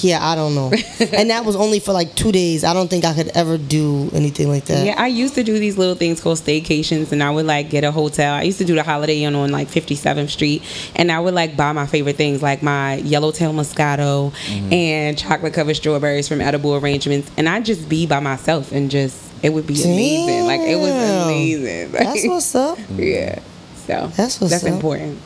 [0.00, 0.72] yeah, I don't know.
[1.12, 2.64] and that was only for like two days.
[2.64, 4.86] I don't think I could ever do anything like that.
[4.86, 7.84] Yeah, I used to do these little things called staycations, and I would like get
[7.84, 8.34] a hotel.
[8.34, 10.62] I used to do the Holiday Inn on like 57th Street,
[10.96, 14.72] and I would like buy my favorite things like my Yellowtail Moscato mm-hmm.
[14.72, 19.20] and chocolate covered strawberries from Edible Arrangements, and I'd just be by myself and just
[19.42, 20.46] it would be amazing.
[20.46, 21.28] Like it was Damn.
[21.28, 21.92] amazing.
[21.92, 22.78] That's what's up.
[22.96, 23.40] yeah.
[23.86, 24.70] So That's what's that's up.
[24.70, 25.18] important.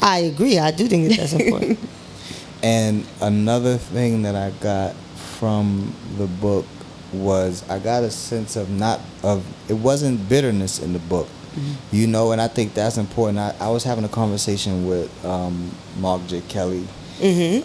[0.00, 0.58] I agree.
[0.58, 1.78] I do think that that's important.
[2.62, 4.94] And another thing that I got
[5.38, 6.66] from the book
[7.12, 11.96] was I got a sense of not of it wasn't bitterness in the book, Mm-hmm.
[11.96, 13.38] you know, and I think that's important.
[13.38, 16.42] I, I was having a conversation with um, Mark J.
[16.42, 16.86] Kelly,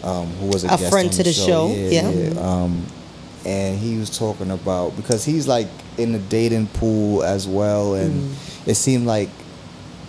[0.03, 0.75] um, who was a, Mm-hmm.
[0.75, 2.39] A guest friend on to the show, yeah.
[2.39, 2.85] Um,
[3.45, 5.67] and he was talking about because he's like
[5.97, 8.69] in the dating pool as well, and Mm-hmm.
[8.69, 9.29] it seemed like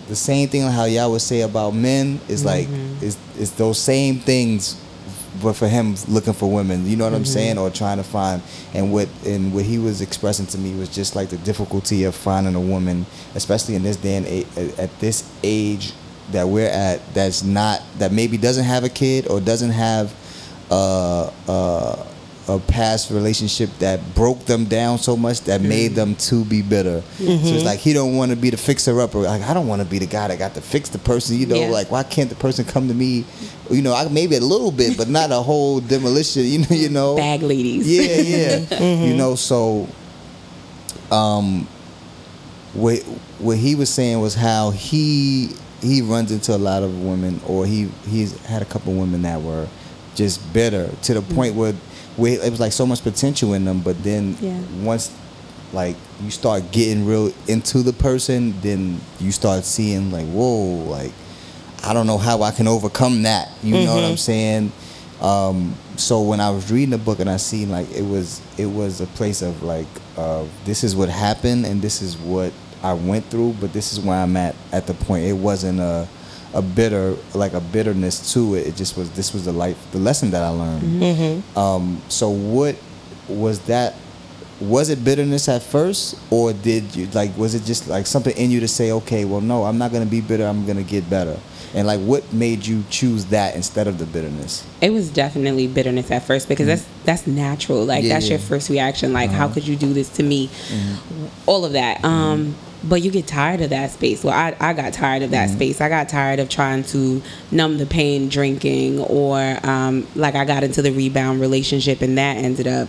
[0.07, 3.05] the same thing how y'all would say about men is like Mm-hmm.
[3.05, 4.79] is is those same things
[5.43, 8.41] but for him looking for women you know what i'm saying or trying to find
[8.73, 12.15] and what and what he was expressing to me was just like the difficulty of
[12.15, 14.47] finding a woman especially in this day and age
[14.79, 15.91] at this age
[16.31, 20.13] that we're at that's not that maybe doesn't have a kid or doesn't have
[20.71, 22.05] uh uh
[22.47, 27.01] a past relationship that broke them down so much that made them to be bitter.
[27.17, 27.65] So it's mm-hmm.
[27.65, 29.19] like he don't want to be the fixer upper.
[29.19, 31.37] Like I don't want to be the guy that got to fix the person.
[31.37, 31.69] You know, Yeah.
[31.69, 33.25] like why can't the person come to me?
[33.69, 36.43] You know, I, maybe a little bit, but not a whole demolition.
[36.55, 37.15] You know, you know.
[37.15, 37.87] Bag ladies.
[37.87, 38.59] Yeah, yeah.
[38.75, 39.05] Mm-hmm.
[39.05, 39.87] You know, so
[41.11, 41.67] um
[42.73, 42.99] what
[43.39, 45.49] what he was saying was how he
[45.81, 49.41] he runs into a lot of women or he he's had a couple women that
[49.41, 49.67] were
[50.15, 51.59] just bitter to the point mm-hmm.
[51.59, 51.73] where
[52.17, 54.59] where it was like so much potential in them but then Yeah.
[54.83, 55.11] once
[55.73, 61.11] like you start getting real into the person then you start seeing like whoa like
[61.83, 63.49] I don't know how I can overcome that.
[63.61, 64.71] You know what I'm saying?
[65.21, 68.65] Um, so when I was reading the book and I seen like it was it
[68.65, 69.85] was a place of like
[70.17, 72.51] uh, this is what happened and this is what
[72.81, 75.25] I went through, but this is where I'm at at the point.
[75.25, 76.07] It wasn't a
[76.55, 78.65] a bitter like a bitterness to it.
[78.65, 80.81] It just was this was the life the lesson that I learned.
[80.81, 81.59] Mm-hmm.
[81.59, 82.75] Um, so what
[83.27, 83.95] was that?
[84.61, 87.37] Was it bitterness at first, or did you like?
[87.37, 90.05] Was it just like something in you to say, okay, well, no, I'm not gonna
[90.05, 90.45] be bitter.
[90.45, 91.37] I'm gonna get better.
[91.75, 94.65] And like, what made you choose that instead of the bitterness?
[94.81, 97.83] It was definitely bitterness at first because that's that's natural.
[97.85, 98.03] Like.
[98.03, 98.43] Yeah, that's your yeah.
[98.45, 98.49] Uh-huh.
[98.55, 99.13] first reaction.
[99.13, 100.47] Like how could you do this to me?
[100.47, 101.25] Mm-hmm.
[101.45, 102.03] All of that.
[102.03, 104.23] Um, but you get tired of that space.
[104.23, 105.47] Well, I, I got tired of Mm-hmm.
[105.47, 105.81] that space.
[105.81, 107.21] I got tired of trying to
[107.51, 112.37] numb the pain drinking or um, like I got into the rebound relationship and that
[112.37, 112.87] ended up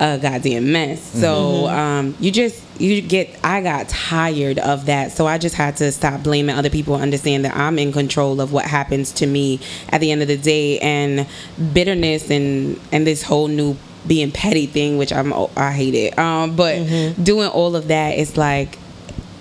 [0.00, 1.02] a goddamn mess.
[1.02, 5.12] So um, you just you get I got tired of that.
[5.12, 8.52] So I just had to stop blaming other people understand that I'm in control of
[8.52, 11.26] what happens to me at the end of the day and
[11.72, 13.76] bitterness and and this whole new
[14.06, 16.18] being petty thing which I'm I hate it.
[16.18, 16.76] Um, but
[17.22, 18.78] doing all of that is like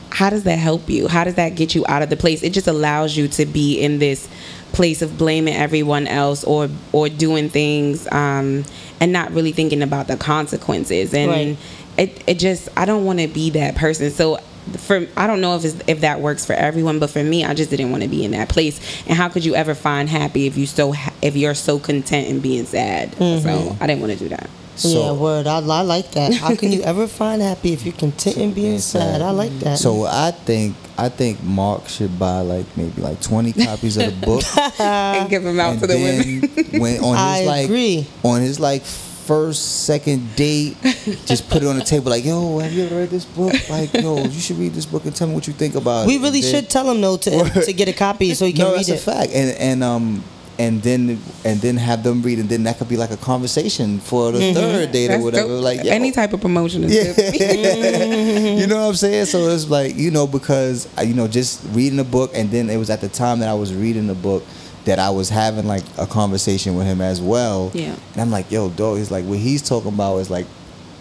[0.10, 1.08] how does that help you?
[1.08, 2.42] How does that get you out of the place?
[2.42, 4.28] It just allows you to be in this
[4.74, 8.64] place of blaming everyone else or or doing things um,
[9.00, 11.14] and not really thinking about the consequences.
[11.14, 11.58] And Right.
[11.98, 14.12] it it just I don't want to be that person.
[14.12, 14.40] So
[14.78, 17.54] for I don't know if it's, if that works for everyone, but for me, I
[17.54, 18.80] just didn't want to be in that place.
[19.08, 22.40] And how could you ever find happy if you so if you're so content in
[22.40, 23.12] being sad?
[23.14, 23.44] Mm-hmm.
[23.44, 24.50] So I didn't want to do that.
[24.86, 25.48] Yeah, word.
[25.48, 26.34] I, I like that.
[26.34, 29.20] How can you ever find happy if you're content in being being sad.
[29.20, 29.22] sad?
[29.22, 29.78] I like that.
[29.80, 34.26] So I think I think Mark should buy like maybe like twenty copies of the
[34.26, 34.44] book.
[34.80, 36.82] and give them out and to the women.
[36.82, 38.08] when on his I like agree.
[38.24, 40.78] on his like first second date,
[41.26, 43.52] just put it on the table like, yo, have you ever read this book?
[43.70, 46.16] Like, yo, you should read this book and tell me what you think about we
[46.16, 46.20] it.
[46.20, 48.62] We really then- should tell him though to to get a copy so he can
[48.64, 49.02] no, read that's it.
[49.08, 49.32] a fact.
[49.34, 50.24] And and um
[50.60, 54.00] and then and then have them read, and then that could be like a conversation
[54.00, 54.54] for the mm-hmm.
[54.54, 55.48] third date or whatever.
[55.48, 55.64] dope.
[55.64, 57.14] Like yo, any type of promotion is Yeah.
[57.14, 58.60] good.
[58.60, 59.26] you know what I'm saying?
[59.26, 62.70] So it's like, you know, because, uh, you know, just reading the book, and then
[62.70, 64.44] it was at the time that I was reading the book
[64.86, 67.72] that I was having like a conversation with him as well.
[67.74, 67.96] Yeah.
[68.14, 70.48] And I'm like, yo, dog, he's like, what he's talking about is like,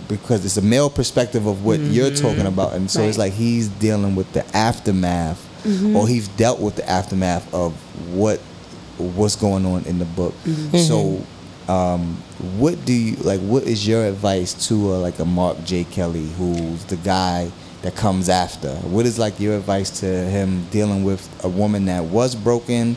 [0.09, 2.27] because it's a male perspective of what you're mm-hmm.
[2.27, 2.75] talking about.
[2.75, 5.97] And so it's like he's dealing with the aftermath, mm-hmm.
[5.97, 7.75] or he's dealt with the aftermath of
[8.15, 8.41] what
[8.99, 10.35] what's going on in the book.
[10.79, 11.21] So,
[11.73, 12.17] um,
[12.59, 13.41] what do you like?
[13.41, 15.85] What is your advice to uh, like a Mark J.
[15.85, 17.51] Kelly, who's the guy
[17.83, 18.75] that comes after?
[18.77, 22.97] What is like your advice to him dealing with a woman that was broken,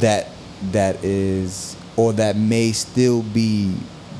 [0.00, 0.28] that
[0.72, 3.74] that is, or that may still be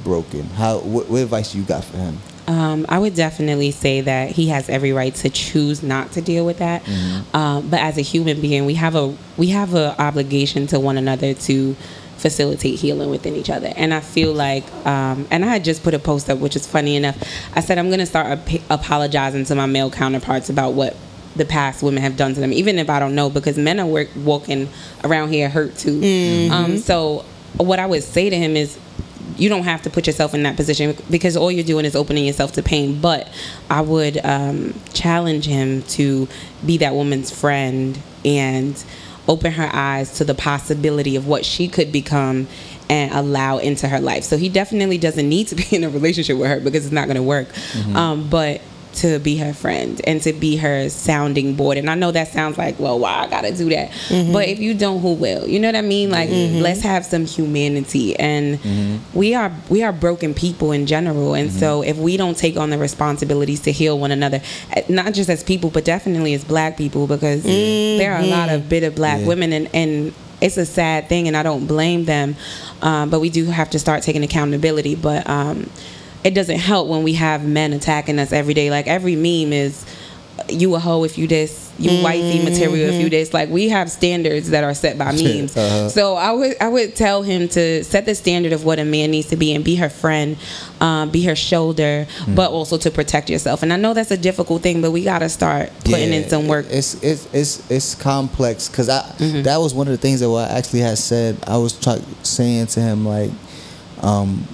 [0.05, 0.45] broken?
[0.57, 0.79] How?
[0.79, 2.19] What, what advice you got for him?
[2.51, 6.45] Um, I would definitely say that he has every right to choose not to deal
[6.45, 6.83] with that.
[7.33, 10.97] Um, but as a human being, we have a we have an obligation to one
[10.99, 11.77] another to
[12.17, 13.73] facilitate healing within each other.
[13.77, 16.67] And I feel like, um, and I had just put a post up, which is
[16.67, 17.17] funny enough.
[17.55, 20.97] I said I'm going to start ap- apologizing to my male counterparts about what
[21.37, 23.87] the past women have done to them, even if I don't know, because men are
[23.87, 24.69] work, walking
[25.05, 26.01] around here hurt too.
[26.53, 27.25] Um, so
[27.57, 28.77] what I would say to him is
[29.41, 32.25] you don't have to put yourself in that position because all you're doing is opening
[32.25, 33.01] yourself to pain.
[33.01, 33.29] But
[33.71, 36.29] I would um, challenge him to
[36.65, 38.83] be that woman's friend and
[39.29, 42.49] open her eyes to the possibility of what she could become
[42.89, 44.25] and allow into her life.
[44.25, 47.07] So he definitely doesn't need to be in a relationship with her because it's not
[47.07, 47.49] going to work.
[47.97, 48.61] Um, but
[48.93, 51.79] to be her friend and to be her sounding board.
[51.79, 53.91] And I know that sounds like, well, why I gotta do that?
[54.09, 54.33] Mm-hmm.
[54.33, 55.47] But if you don't, who will?
[55.47, 56.11] You know what I mean?
[56.11, 56.55] Like, mm-hmm.
[56.55, 56.63] Mm-hmm.
[56.63, 58.17] let's have some humanity.
[58.19, 58.59] And
[59.15, 61.35] we are we are broken people in general.
[61.35, 64.41] And so if we don't take on the responsibilities to heal one another,
[64.89, 68.69] not just as people, but definitely as black people, because there are a lot of
[68.69, 69.27] bitter black Yeah.
[69.27, 72.35] women and and it's a sad thing and I don't blame them.
[72.83, 74.95] Um, but we do have to start taking accountability.
[74.95, 75.69] But um,
[76.25, 78.71] it doesn't help when we have men attacking us every day.
[78.71, 79.85] Like every meme is
[80.49, 83.35] you a hoe if you this, you wifey material if you this.
[83.35, 85.57] Like we have standards that are set by memes.
[85.57, 85.89] Uh-huh.
[85.91, 89.11] So I would I would tell him to set the standard of what a man
[89.11, 90.39] needs to be and be her friend,
[90.81, 93.63] um, be her shoulder, but also to protect yourself.
[93.63, 96.67] And I know that's a difficult thing, but we gotta start putting in some work.
[96.71, 99.43] It's it's it's it's complex because I Mm-hmm.
[99.43, 101.37] that was one of the things that I actually had said.
[101.47, 103.31] I was try, saying to him like,
[104.03, 104.47] um,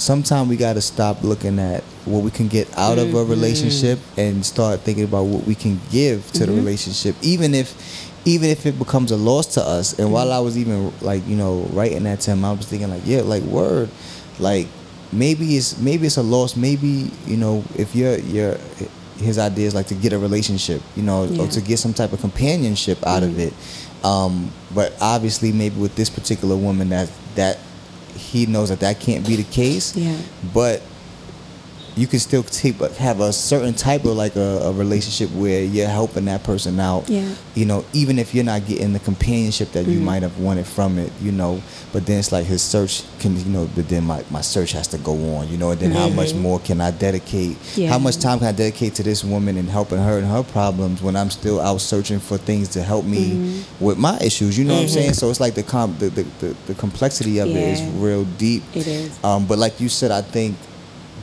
[0.00, 3.16] sometimes we got to stop looking at what we can get out of Mm-hmm.
[3.18, 6.50] a relationship and start thinking about what we can give to Mm-hmm.
[6.50, 8.08] the relationship, even if.
[8.26, 10.12] Even if it becomes a loss to us, and Mm-hmm.
[10.12, 13.00] while I was even like you know writing that to him, I was thinking like,
[13.06, 13.88] yeah, like word,
[14.38, 14.66] like
[15.10, 16.54] maybe it's maybe it's a loss.
[16.54, 18.58] Maybe you know if you're you're
[19.16, 21.44] his idea is like to get a relationship, you know, Yeah.
[21.44, 23.54] or to get some type of companionship out of it.
[24.04, 27.56] Um, but obviously, maybe with this particular woman, that that
[28.30, 29.96] he knows that that can't be the case.
[29.96, 30.16] Yeah.
[30.54, 30.82] But
[31.96, 35.88] you can still take, have a certain type of like a, a relationship where you're
[35.88, 37.08] helping that person out.
[37.08, 37.34] Yeah.
[37.54, 40.04] You know, even if you're not getting the companionship that you Mm-hmm.
[40.04, 41.60] might have wanted from it, you know.
[41.92, 44.86] But then it's like his search can, you know, but then my, my search has
[44.88, 45.72] to go on, you know.
[45.72, 47.56] And then how much more can I dedicate?
[47.56, 47.80] Mm-hmm.
[47.80, 47.88] Yeah.
[47.90, 51.02] How much time can I dedicate to this woman and helping her and her problems
[51.02, 53.84] when I'm still out searching for things to help me Mm-hmm.
[53.84, 54.56] with my issues?
[54.58, 55.14] You know what I'm saying?
[55.14, 58.62] So it's like the com the, the, the, the complexity of it is real deep.
[58.74, 59.24] It is.
[59.24, 60.56] Um, but like you said, I think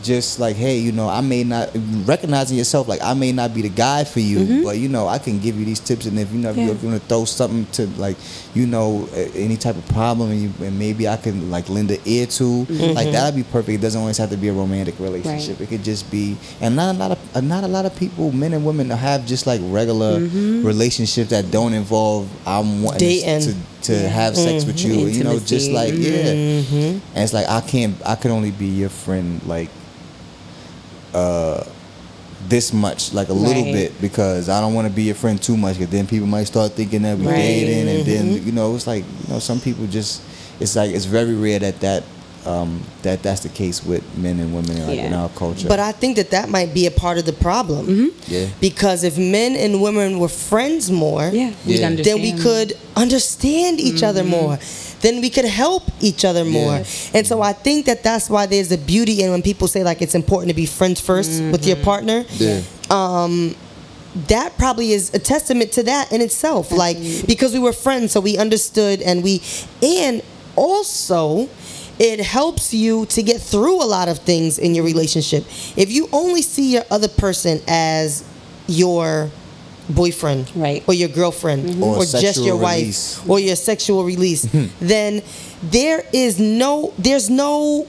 [0.08, 1.70] just like, hey, you know, I may not
[2.06, 5.20] recognizing yourself, like I may not be the guy for you, but you know, I
[5.20, 6.62] can give you these tips, and if you know, if Mm-hmm.
[6.68, 6.74] Yeah.
[6.74, 8.18] you're gonna throw something to like,
[8.56, 12.00] you know, any type of problem, and, you, and maybe I can like lend an
[12.06, 12.96] ear to, Mm-hmm.
[12.96, 13.76] like that'd be perfect.
[13.78, 15.62] It doesn't always have to be a romantic relationship.
[15.62, 18.32] It could just be, and not a lot of uh, not a lot of people,
[18.32, 20.66] men and women, have just like regular Mm-hmm.
[20.66, 23.42] relationships that don't involve I'm wanting Dating.
[23.42, 23.56] to
[23.88, 26.76] to have sex with you, you know, just like yeah, Mm-hmm.
[27.14, 29.70] and it's like I can't, I could only be your friend like
[31.18, 31.64] uh
[32.48, 35.58] this much, like a little bit, because I don't want to be your friend too
[35.58, 37.38] much, because then people might start thinking that we're Right.
[37.42, 38.36] dating, and Mm-hmm.
[38.36, 40.22] then you know, it's like you know, some people just,
[40.62, 42.04] it's like it's very rare that that
[42.46, 45.68] um that that's the case with men and women like in our culture.
[45.68, 47.84] But I think that that might be a part of the problem.
[47.88, 48.34] Mm-hmm.
[48.34, 51.52] yeah, Because if men and women were friends more, Yeah.
[51.66, 51.90] Yeah.
[52.08, 54.46] then we could understand each other Mm-hmm.
[54.46, 54.56] more.
[55.02, 56.78] Then we could help each other more.
[56.78, 56.86] Yeah.
[57.14, 60.02] And so I think that that's why there's a beauty in when people say like
[60.02, 61.86] it's important to be friends 1st with your Mm-hmm.
[61.86, 62.26] partner.
[62.38, 62.62] yeah,
[64.28, 66.72] That probably is a testament to that in itself.
[66.72, 69.42] Like because we were friends, so we understood and we
[69.84, 70.24] and
[70.56, 71.48] also
[72.00, 75.44] it helps you to get through a lot of things in your relationship.
[75.76, 78.24] If you only see your other person as
[78.68, 79.30] your
[79.90, 80.84] boyfriend Right.
[80.88, 83.18] or your girlfriend Or or, just sexual your release.
[83.20, 84.42] wife or your sexual release,
[84.80, 85.22] then
[85.64, 87.88] there is no there's no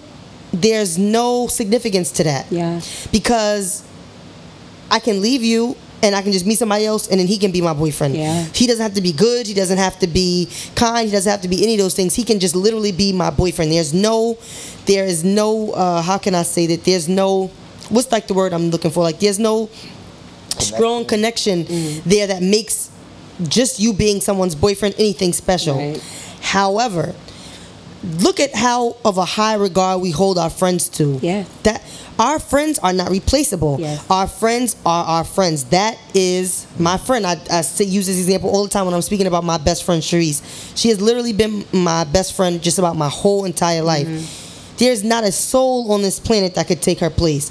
[0.52, 2.46] there's no significance to that.
[2.50, 2.80] Yeah.
[3.12, 3.82] Because
[4.90, 7.50] I can leave you and I can just meet somebody else and then he can
[7.52, 8.16] be my boyfriend.
[8.16, 8.44] Yeah.
[8.54, 11.42] He doesn't have to be good, he doesn't have to be kind, he doesn't have
[11.42, 12.14] to be any of those things.
[12.14, 13.72] He can just literally be my boyfriend.
[13.72, 14.38] There's no
[14.86, 17.48] there is no uh how can I say that there's no
[17.90, 19.02] what's like the word I'm looking for?
[19.02, 19.68] Like there's no
[20.60, 22.02] strong connection mm.
[22.04, 22.90] there that makes
[23.48, 25.76] just you being someone's boyfriend anything special.
[25.76, 26.02] Right.
[26.40, 27.14] However,
[28.02, 31.18] look at how of a high regard we hold our friends to.
[31.22, 31.44] Yeah.
[31.62, 31.82] That
[32.18, 33.76] our friends are not replaceable.
[33.78, 34.04] Yes.
[34.10, 35.64] Our friends are our friends.
[35.66, 37.26] That is my friend.
[37.26, 39.84] I, I say, use this example all the time when I'm speaking about my best
[39.84, 40.42] friend Cherise.
[40.76, 44.06] She has literally been my best friend just about my whole entire life.
[44.06, 44.76] Mm-hmm.
[44.78, 47.50] There's not a soul on this planet that could take her place.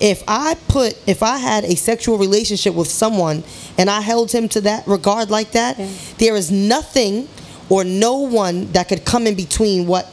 [0.00, 3.42] If I put, if I had a sexual relationship with someone
[3.78, 5.88] and I held him to that regard like that, Yeah.
[6.18, 7.28] there is nothing
[7.68, 10.10] or no one that could come in between what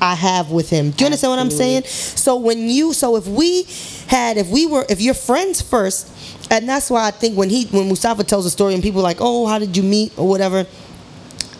[0.00, 0.90] I have with him.
[0.90, 1.82] Do you understand what I'm saying?
[1.84, 3.66] So when you, so if we
[4.06, 6.08] had, if we were, if you're friends first,
[6.50, 9.02] and that's why I think when he, when Mustafa tells a story and people are
[9.02, 10.66] like, oh, how did you meet or whatever.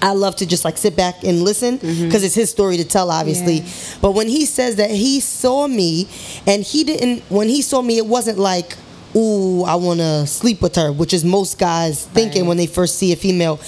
[0.00, 2.04] I love to just like sit back and listen mm-hmm.
[2.06, 3.58] because it's his story to tell, obviously.
[3.58, 3.72] Yeah.
[4.00, 6.08] But when he says that he saw me
[6.46, 8.76] and he didn't, when he saw me, it wasn't like,
[9.16, 12.48] ooh, I want to sleep with her, which is most guys thinking Right.
[12.48, 13.58] when they first see a female.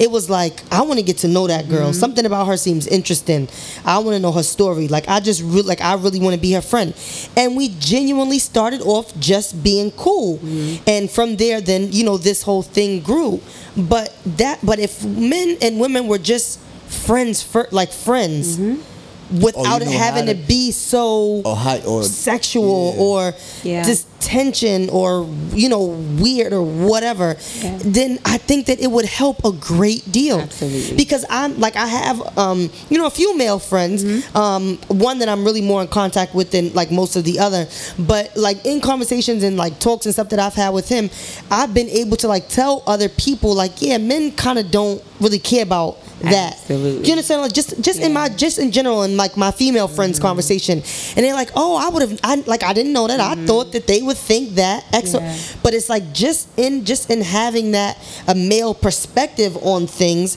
[0.00, 1.90] It was like, I want to get to know that girl.
[1.90, 2.00] Mm-hmm.
[2.00, 3.48] Something about her seems interesting.
[3.84, 4.88] I want to know her story.
[4.88, 6.94] Like, I just really, like, I really want to be her friend.
[7.36, 10.38] And we genuinely started off just being cool.
[10.38, 10.82] Mm-hmm.
[10.88, 13.42] And from there, then, you know, this whole thing grew.
[13.76, 19.40] But that, but if men and women were just friends, for, like friends, mm-hmm.
[19.42, 23.02] without oh, it know having to to- be so oh, or high or sexual Yeah.
[23.02, 23.82] or Yeah.
[23.84, 25.84] just tension or you know
[26.20, 27.78] weird or whatever Yeah.
[27.84, 30.40] then i think that it would help a great deal.
[30.40, 30.96] Absolutely.
[30.96, 34.36] because i'm like i have um you know a few male friends Mm-hmm.
[34.36, 37.66] um one that i'm really more in contact with than like most of the other.
[37.98, 41.10] But like in conversations and like talks and stuff that i've had with him
[41.50, 45.38] i've been able to like tell other people like yeah men kind of don't really
[45.38, 46.52] care about that.
[46.54, 47.00] Absolutely.
[47.02, 47.40] Do you understand?
[47.42, 50.76] Like just just in my just in general in like my female friends conversation.
[51.16, 53.20] And they're like oh i would have I, like i didn't know that.
[53.20, 55.36] I thought that they would think that Yeah.
[55.62, 57.96] but it's like just in just in having that
[58.26, 60.36] a male perspective on things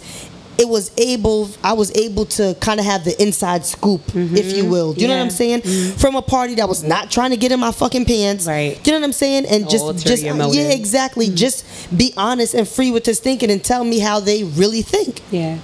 [0.63, 4.65] it was able i was able to kind of have the inside scoop if you
[4.69, 4.93] will.
[4.93, 5.61] Do you know what i'm Yeah.
[5.61, 5.61] saying?
[5.97, 8.45] From a party that was not trying to get in my fucking pants.
[8.45, 8.77] Right.
[8.83, 9.43] do you know what i'm saying?
[9.47, 11.27] And just just yeah exactly.
[11.43, 11.65] Just
[12.01, 15.21] be honest and free with his thinking and tell me how they really think.
[15.31, 15.57] Yeah.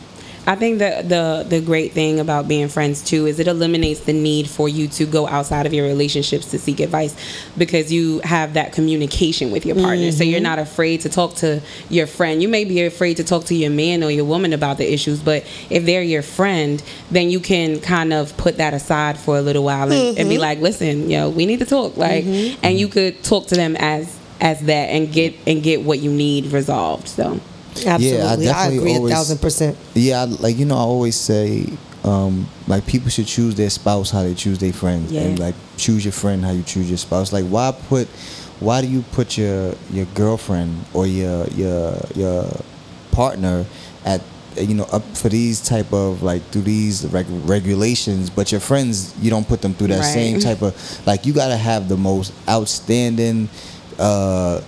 [0.49, 4.13] I think that the the great thing about being friends too is it eliminates the
[4.13, 7.15] need for you to go outside of your relationships to seek advice
[7.55, 10.11] because you have that communication with your partner.
[10.11, 10.43] So you're mm-hmm.
[10.45, 12.41] not afraid to talk to your friend.
[12.41, 15.19] You may be afraid to talk to your man or your woman about the issues,
[15.21, 16.81] but if they're your friend,
[17.11, 20.35] then you can kind of put that aside for a little while and, and be
[20.35, 20.41] mm-hmm.
[20.41, 22.59] like, "Listen, yo, we need to talk." Like, mm-hmm.
[22.65, 26.11] and you could talk to them as as that and get and get what you
[26.11, 27.07] need resolved.
[27.07, 27.39] So.
[27.85, 29.77] Absolutely, I, definitely agree always- a thousand percent.
[29.93, 31.65] Yeah, I- like you know, I always say,
[32.03, 35.21] um, like people should choose their spouse how they choose their friends, Yeah.
[35.21, 37.31] and like choose your friend how you choose your spouse.
[37.31, 38.07] Like, why put,
[38.59, 42.45] why do you put your your girlfriend or your your your
[43.11, 43.65] partner
[44.05, 44.21] at
[44.57, 49.13] you know up for these type of like through these reg- regulations, but your friends
[49.21, 50.13] you don't put them through that Right.
[50.13, 50.73] same type of
[51.05, 53.47] like you gotta have the most outstanding.
[53.99, 54.61] uh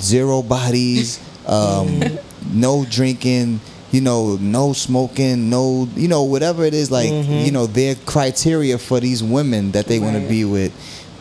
[0.00, 2.00] zero bodies, um,
[2.52, 3.60] no drinking,
[3.92, 8.78] you know, no smoking, no, you know, whatever it is, like, you know, their criteria
[8.78, 10.72] for these women that they want to be with.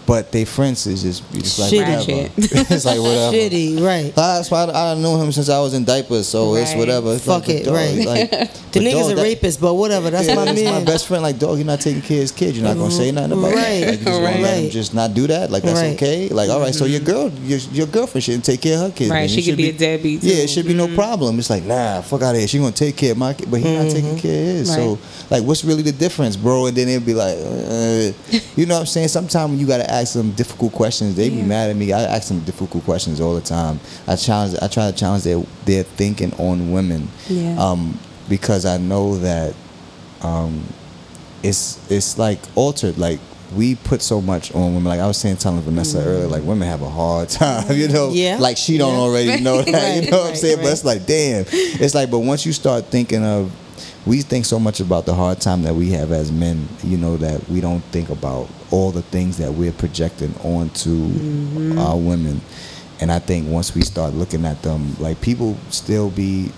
[0.05, 2.07] But they friends is just, just like Shitty.
[2.07, 2.31] whatever.
[2.75, 3.35] it's like whatever.
[3.37, 4.13] Shitty, right?
[4.17, 7.13] Ah, That's why I, I know him since I was in diapers, so it's whatever.
[7.13, 8.05] It's Fuck like, it, dog, right.
[8.05, 8.29] Like,
[8.73, 10.09] The nigga's dog, a that- rapist, but whatever.
[10.09, 10.73] That's yeah, my man.
[10.79, 11.23] my best friend.
[11.23, 12.57] Like, dog, you're not taking care of his kids.
[12.57, 13.55] You're not gonna say nothing about it.
[13.55, 13.63] Right.
[13.81, 13.87] that.
[13.87, 14.71] Like, you just gonna let him Right.
[14.71, 15.51] just not do that.
[15.51, 15.93] Like, that's Right.
[15.95, 16.27] okay.
[16.29, 19.09] Like, all right, so your girl, your, your girlfriend shouldn't take care of her kids.
[19.11, 19.29] Right, then.
[19.29, 21.39] she could should be a deadbeat, Yeah, it should be no problem.
[21.39, 22.47] It's like, nah, fuck out of here.
[22.47, 24.73] She gonna take care of my kid, but he not taking care of his.
[24.73, 24.97] So,
[25.29, 26.65] like, what's really the difference, bro?
[26.65, 28.11] And then it'd be like, uh,
[28.57, 29.07] you know what I'm saying?
[29.09, 31.15] Sometimes you gotta ask them difficult questions.
[31.15, 31.93] They be mad at me.
[31.93, 33.79] I ask them difficult questions all the time.
[34.07, 34.55] I challenge.
[34.61, 37.07] I try to challenge their their thinking on women.
[37.27, 37.55] Yeah.
[37.57, 39.53] Um, because I know that
[40.21, 40.63] um,
[41.43, 42.97] it's it's like altered.
[42.97, 43.19] Like
[43.55, 44.85] we put so much on women.
[44.85, 47.65] Like I was saying, telling Vanessa earlier, like women have a hard time.
[47.75, 48.37] You know, Yeah.
[48.39, 48.99] like she don't Yeah.
[48.99, 49.73] already know that.
[49.73, 50.57] Right, you know what I'm right, saying?
[50.57, 51.45] But it's like, damn.
[51.51, 53.51] It's like, but once you start thinking of,
[54.05, 56.67] we think so much about the hard time that we have as men.
[56.83, 61.77] You know that we don't think about all the things that we're projecting onto Mm-hmm.
[61.79, 62.41] our women.
[62.99, 66.51] And I think once we start looking at them, like people still be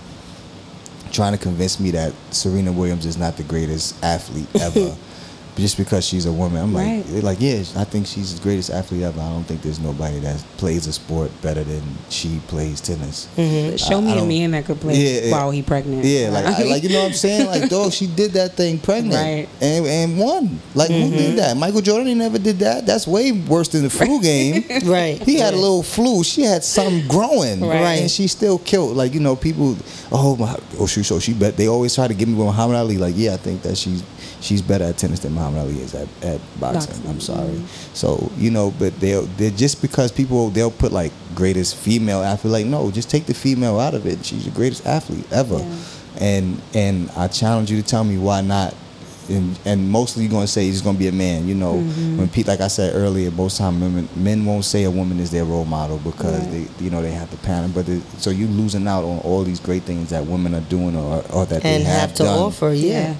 [1.12, 4.96] trying to convince me that Serena Williams is not the greatest athlete ever.
[5.56, 7.24] Just because she's a woman, I'm like, Right.
[7.24, 9.22] like, yeah, I think she's the greatest athlete ever.
[9.22, 13.28] I don't think there's nobody that plays a sport better than she plays tennis.
[13.38, 13.78] Mm-hmm.
[13.78, 16.04] Show I- me I a man that could play Yeah, while he pregnant.
[16.04, 17.46] Yeah, like, I, like you know what I'm saying?
[17.56, 19.48] Like, dog, she did that thing pregnant Right.
[19.62, 20.60] and and won.
[20.74, 21.36] Like, who did mm-hmm.
[21.38, 21.56] that?
[21.56, 22.86] Michael Jordan he never did that.
[22.86, 24.64] That's way worse than the flu game.
[24.86, 25.22] Right.
[25.22, 26.24] He had a little flu.
[26.24, 28.02] She had something growing, Right.
[28.02, 28.98] And she still killed.
[28.98, 29.78] Like you know, people.
[30.12, 30.58] Oh my.
[30.80, 31.04] Oh, she.
[31.04, 31.56] So she bet.
[31.58, 32.98] They always try to give me Muhammad Ali.
[32.98, 34.04] Like, yeah, I think that she's
[34.46, 36.94] she's better at tennis than Muhammad Ali is at, at boxing.
[36.94, 37.62] Boxing, I'm sorry.
[37.94, 42.52] So you know, but they'll they're just because people they'll put like greatest female athlete.
[42.52, 44.26] Like, no, just take the female out of it.
[44.26, 45.58] She's the greatest athlete ever.
[45.58, 45.76] Yeah.
[46.20, 48.74] And and I challenge you to tell me why not.
[49.28, 51.48] And, and mostly you're gonna say he's gonna be a man.
[51.48, 52.18] You know, mm-hmm.
[52.18, 55.32] when Pete, like I said earlier, most time women men won't say a woman is
[55.32, 56.70] their role model because Right.
[56.78, 57.72] they, you know, they have to pattern.
[57.72, 60.96] But it, so you losing out on all these great things that women are doing
[60.96, 62.72] or, or that and they have, have, to done offer.
[62.72, 62.92] Yeah.
[62.92, 63.16] Yeah.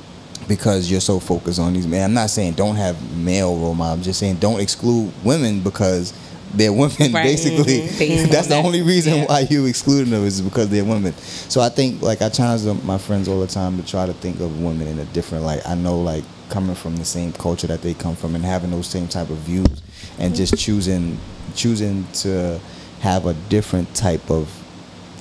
[0.48, 2.04] Because you're so focused on these men.
[2.04, 3.98] I'm not saying don't have male role models.
[4.00, 6.14] I'm just saying don't exclude women because
[6.54, 7.12] they're women.
[7.14, 7.24] Right.
[7.24, 8.30] Basically, Mhm.
[8.32, 9.26] That's the only reason Yeah.
[9.26, 11.14] why you excluding them is because they're women.
[11.50, 14.40] So I think like I challenge my friends all the time to try to think
[14.40, 15.62] of women in a different light.
[15.68, 18.88] I know like coming from the same culture that they come from and having those
[18.88, 19.82] same type of views
[20.20, 21.18] and just choosing
[21.56, 22.60] choosing to
[23.00, 24.48] have a different type of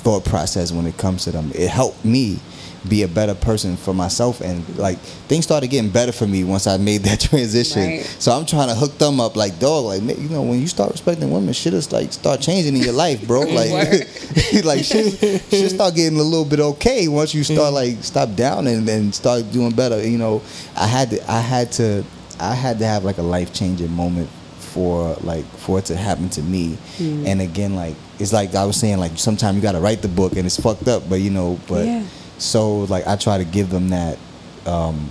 [0.02, 1.50] thought process when it comes to them.
[1.54, 2.38] It helped me
[2.88, 4.40] be a better person for myself.
[4.40, 7.82] And like things started getting better for me once I made that transition.
[7.82, 8.04] Right.
[8.18, 10.90] So I'm trying to hook them up like dog like you know when you start
[10.92, 13.44] respecting women shit is like start changing in your life bro.
[13.54, 13.70] Like
[14.64, 17.74] like shit shit start getting a little bit okay once you start mm.
[17.74, 20.04] like stop down and then start doing better.
[20.06, 20.42] You know
[20.76, 22.04] I had to I had to
[22.40, 24.28] I had to have like a life changing moment
[24.58, 26.76] for like for it to happen to me.
[26.98, 27.26] Mm.
[27.26, 30.08] And again like it's like I was saying like sometimes you got to write the
[30.08, 32.04] book and it's fucked up but you know but Yeah.
[32.38, 34.18] So like I try to give them that
[34.66, 35.10] um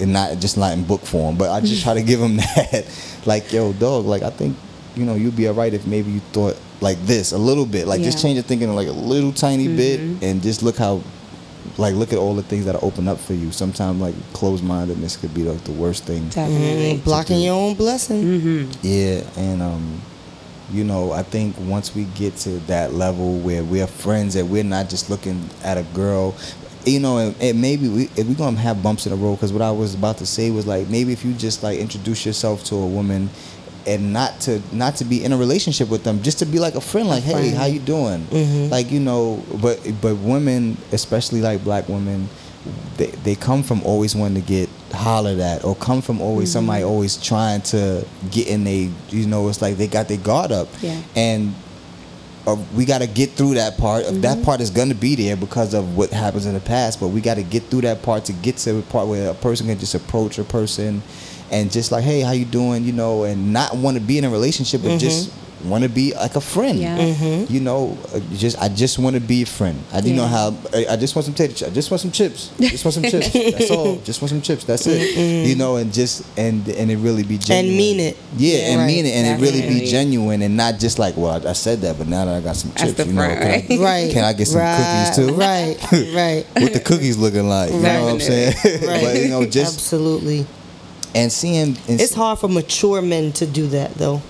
[0.00, 2.84] and not just not in book form but I just try to give them that
[3.26, 4.56] like yo dog like I think
[4.96, 8.02] you know you'd be alright if maybe you thought like this a little bit like
[8.02, 11.00] just change your thinking like a little tiny bit and just look how
[11.78, 14.62] like look at all the things that are open up for you sometimes like closed
[14.62, 16.98] mindedness could be like the worst thing Definitely.
[17.04, 18.22] Blocking your own blessing.
[18.22, 18.70] Mm-hmm.
[18.82, 20.00] yeah, and um,
[20.70, 24.64] you know, I think once we get to that level where we're friends and we're
[24.64, 26.34] not just looking at a girl,
[26.86, 29.52] you know, and, and maybe we if we're gonna have bumps in the road, because
[29.52, 32.64] what I was about to say was like maybe if you just like introduce yourself
[32.64, 33.30] to a woman.
[33.86, 36.74] And not to not to be in a relationship with them, just to be like
[36.74, 38.20] a friend, like, hey, how you doing?
[38.22, 38.70] Mm-hmm.
[38.70, 42.30] Like you know, but but women, especially like black women,
[42.96, 46.60] they, they come from always wanting to get hollered at or come from always mm-hmm.
[46.60, 50.52] somebody always trying to get in they you know it's like they got their guard
[50.52, 51.02] up Yeah.
[51.16, 51.54] and
[52.46, 54.04] uh, we got to get through that part.
[54.04, 54.20] Mm-hmm.
[54.20, 57.08] that part is going to be there because of what happens in the past but
[57.08, 59.66] we got to get through that part to get to the part where a person
[59.66, 61.02] can just approach a person
[61.50, 62.84] and just like hey how you doing?
[62.84, 65.32] You know and not want to be in a relationship but just
[65.64, 66.96] want to be like a friend Yeah.
[67.48, 70.28] you know uh, just i just want to be a friend i do know Yeah.
[70.28, 72.94] how I, I just want some tater chips i just want some chips just want
[72.94, 75.16] some chips that's all just want some chips that's it
[75.48, 78.16] you know and just and and it really be genuine and mean it.
[78.36, 78.86] yeah and Right.
[78.86, 79.86] mean it and it really be Definitely.
[79.90, 82.70] genuine and not just like well i said that but now that i got some
[82.72, 83.70] That's chips the you know front, can, right?
[83.70, 84.12] I, Right.
[84.12, 85.76] can I get some right, cookies too Right,
[86.14, 86.62] right.
[86.62, 89.02] what the cookies looking like you know what i'm saying Right.
[89.04, 90.46] but you know just Absolutely.
[91.14, 94.20] and seeing and It's hard for mature men to do that, though.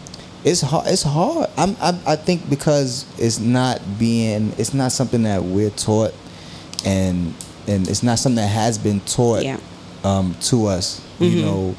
[0.45, 1.49] It's hard it's hard.
[1.57, 6.13] I'm, I, I think because it's not being it's not something that we're taught
[6.85, 7.35] and
[7.67, 9.59] and it's not something that has been taught Yeah.
[10.05, 11.01] um, to us.
[11.19, 11.75] You know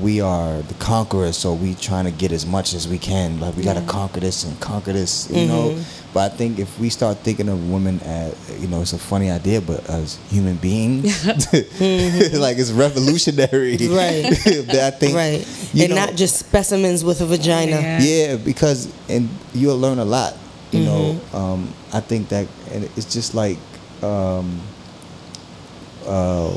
[0.00, 3.40] we are the conquerors so we trying to get as much as we can.
[3.40, 5.78] Like we got to conquer this and conquer this you know
[6.14, 9.30] but i think if we start thinking of women as you know it's a funny
[9.30, 11.04] idea but as human beings
[12.38, 14.22] like it's revolutionary Right.
[14.72, 15.44] that i think Right.
[15.74, 17.80] you and know- not just specimens with a vagina.
[17.80, 17.98] Yeah.
[18.00, 20.32] yeah because and you'll learn a lot
[20.72, 21.36] you know Mm-hmm.
[21.36, 21.60] um,
[21.92, 23.58] i think that and it's just like
[24.02, 24.60] um,
[26.06, 26.50] uh,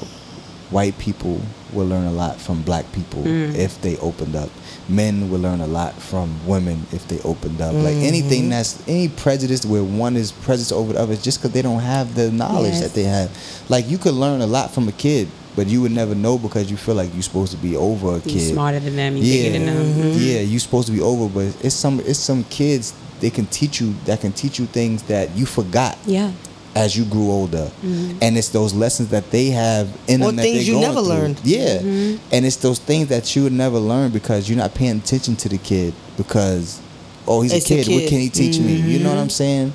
[0.69, 1.39] white people
[1.73, 3.55] will learn a lot from black people Mm.
[3.55, 4.49] if they opened up
[4.89, 8.03] men will learn a lot from women if they opened up like Mm-hmm.
[8.05, 11.61] anything that's any prejudice where one is prejudiced over the other is just because they
[11.61, 12.81] don't have the knowledge Yes.
[12.81, 13.29] that they have
[13.69, 16.69] like you could learn a lot from a kid but you would never know because
[16.69, 19.17] you feel like you're supposed to be over a kid smarter than them.
[19.17, 19.85] You yeah, bigger than them.
[20.13, 20.19] Mm-hmm.
[20.19, 23.81] yeah, you're supposed to be over, but it's some it's some kids they can teach
[23.81, 26.31] you that can teach you things that you forgot Yeah.
[26.77, 28.19] As you grew older, mm-hmm.
[28.21, 31.09] and it's those lessons that they have in Or them that things you never through.
[31.09, 31.41] learned.
[31.43, 32.23] Yeah, mm-hmm.
[32.31, 35.49] and it's those things that you would never learn because you're not paying attention to
[35.49, 36.79] the kid because
[37.27, 37.87] oh he's a a kid.
[37.87, 38.75] What can he teach me?
[38.75, 39.29] You know what I'm mm-hmm.
[39.29, 39.73] saying?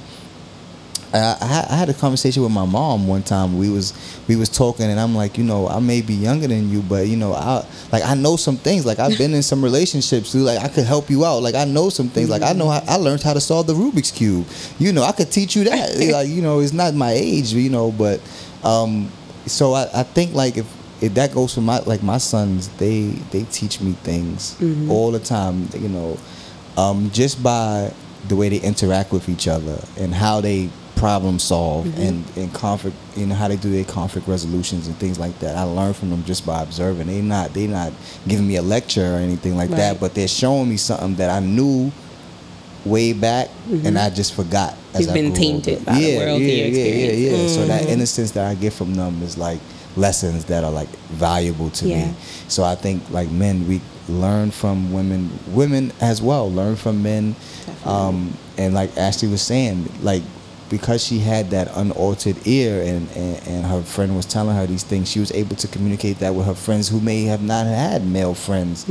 [1.15, 1.37] I,
[1.71, 3.59] I had- a conversation with my mom one time.
[3.59, 3.93] We was
[4.29, 7.07] we was talking, and I'm like, you know, I may be younger than you, but
[7.09, 8.87] you know, I like I know some things.
[8.87, 10.43] Like I've been in some relationships, dude.
[10.43, 11.43] Like I could help you out.
[11.43, 12.31] Like I know some things.
[12.31, 14.47] Like I know how, I learned how to solve the Rubik's cube.
[14.79, 15.97] You know, I could teach you that.
[16.13, 18.21] like you know, it's not my age, you know, but
[18.65, 19.11] um,
[19.47, 20.67] so I, I think like if
[21.03, 24.57] if that goes for my like my sons, they they teach me things
[24.89, 25.69] all the time.
[25.75, 26.17] You know,
[26.77, 27.93] um, just by
[28.29, 30.71] the way they interact with each other and how they
[31.03, 32.01] problem solve mm-hmm.
[32.01, 35.57] and, and conflict you know how they do their conflict resolutions and things like that.
[35.57, 37.09] I learn from them just by observing.
[37.09, 37.93] They not they not
[38.29, 41.41] giving me a lecture or anything like that but they're showing me something that i
[41.41, 41.91] knew
[42.85, 43.85] way back mm-hmm.
[43.87, 45.85] and i just forgot as You've I been tainted older.
[45.87, 47.09] by the world yeah, yeah, yeah, yeah.
[47.09, 47.55] experiences.
[47.55, 47.89] so that mm.
[47.89, 49.61] innocence that i get from them is like
[49.97, 52.07] lessons that are like valuable to Yeah.
[52.07, 52.15] me
[52.53, 56.53] so I think like men, we learn from women, women as well.
[56.53, 57.35] Learn from men,
[57.87, 60.23] um, and like Ashley was saying, like
[60.73, 64.83] because she had that unaltered ear and, and and her friend was telling her these
[64.83, 68.07] things, she was able to communicate that with her friends who may have not had
[68.07, 68.87] male friends,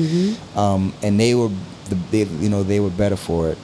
[0.56, 1.50] um, and they were
[1.90, 3.58] the they, you know they were better for it.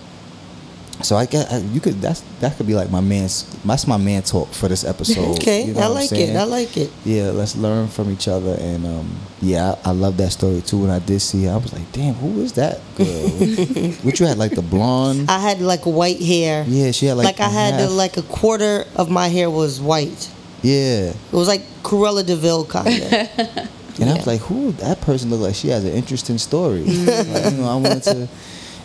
[1.03, 4.23] So I guess you could that's that could be like my man's that's my man
[4.23, 5.37] talk for this episode.
[5.37, 6.35] Okay, you know I like it.
[6.35, 6.91] I like it.
[7.05, 8.55] yeah, let's learn from each other.
[8.59, 10.79] And um, yeah, I, I love that story too.
[10.79, 13.05] When I did see it, I was like, damn, who is that girl?
[14.03, 15.29] what you had like the blonde?
[15.29, 16.65] I had like white hair.
[16.67, 19.79] yeah, she had like Like, I had half- like a quarter of my hair was
[19.79, 20.29] white.
[20.63, 21.09] yeah.
[21.11, 23.69] It was like Cruella de Vil kind of.
[23.99, 24.73] And I was like, who?
[24.73, 26.83] That person looked like she has an interesting story.
[26.83, 28.27] like, you know, I wanted to.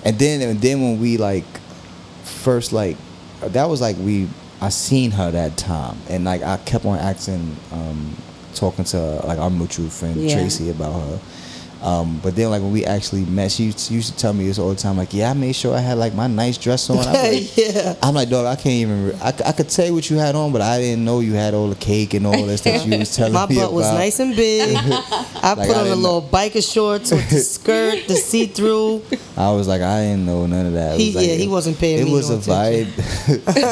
[0.04, 1.44] And then and then when we like
[2.43, 2.97] first like
[3.40, 4.28] that was like we
[4.61, 8.16] I seen her that time and like I kept on asking um
[8.55, 10.34] talking to like our mutual friend Yeah.
[10.36, 11.20] Tracy about her.
[11.83, 14.68] Um, but then, like when we actually met, she used to tell me this all
[14.70, 14.97] the time.
[14.97, 16.99] Like, yeah, I made sure I had like my nice dress on.
[16.99, 17.97] I'm like, yeah.
[18.01, 19.07] I'm like, dog, I can't even.
[19.09, 21.33] Re- I, I could tell you what you had on, but I didn't know you
[21.35, 23.72] had all the cake and all this that you was telling My me My butt
[23.72, 24.76] was nice and big.
[24.78, 29.03] I Like, put I on a little biker shorts with the skirt, the see through.
[29.37, 31.01] I was like, I didn't know none of that.
[31.01, 32.03] He- like- yeah, he wasn't paying me.
[32.03, 32.95] It me was no a vibe,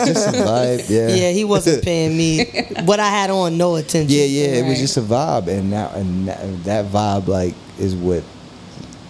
[0.07, 0.91] just a vibe.
[0.91, 1.09] Yeah.
[1.15, 2.45] Yeah, he wasn't paying me
[2.85, 4.09] what I had on no attention.
[4.17, 4.45] Yeah, yeah.
[4.65, 8.23] It was just a vibe, and now and that, that vibe like is what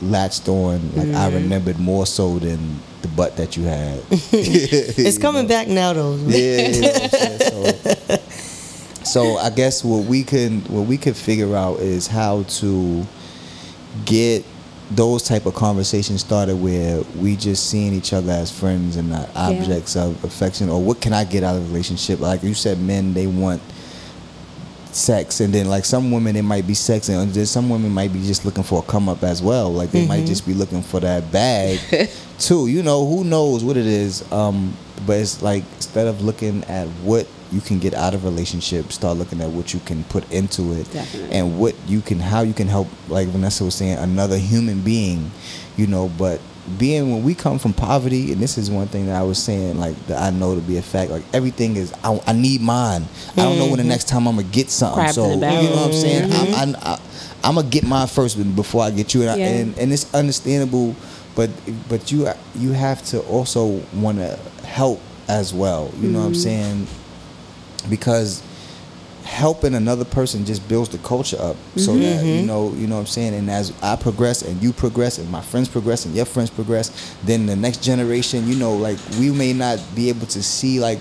[0.03, 0.81] latched on.
[0.97, 1.35] Like I Mm-hmm.
[1.35, 4.01] remembered more so than the butt that you had.
[4.11, 6.17] It's coming back now though.
[6.27, 6.69] Yeah.
[6.69, 8.21] you know what I'm saying?
[9.05, 13.05] so, so I guess what we can what we could figure out is how to
[14.05, 14.45] get
[14.93, 19.29] those type of conversations started where we just seeing each other as friends and not
[19.37, 22.81] objects of affection or what can I get out of a relationship like you said
[22.81, 23.63] men they want
[24.95, 28.21] sex and then like some women it might be sex and some women might be
[28.23, 29.73] just looking for a come up as well.
[29.73, 31.79] Like they might just be looking for that bag
[32.39, 32.67] too.
[32.67, 34.77] You know who knows what it is um
[35.07, 39.17] but it's like instead of looking at what you can get out of relationship start
[39.17, 41.37] looking at what you can put into it Definitely.
[41.37, 45.31] and what you can how you can help like vanessa was saying another human being
[45.77, 46.41] you know but
[46.79, 49.79] being when we come from poverty and this is one thing that i was saying
[49.79, 53.05] like that i know to be a fact like everything is i, I need mine.
[53.33, 55.05] I don't know when the next time i'm gonna get something.
[55.05, 56.33] In so you know what i'm saying?
[56.33, 57.01] I'm, I'm, I,
[57.43, 60.95] I'm gonna get mine first before i get you and, I, and and it's understandable
[61.35, 61.51] but
[61.89, 66.35] but you you have to also want to help as well you know what i'm
[66.35, 66.87] saying?
[67.89, 68.43] Because
[69.31, 72.47] helping another person just builds the culture up so that you mm-hmm.
[72.47, 73.33] know you know what I'm saying?
[73.35, 77.15] And as I progress and you progress and my friends progress and your friends progress
[77.23, 80.99] then the next generation you know like we may not be able to see like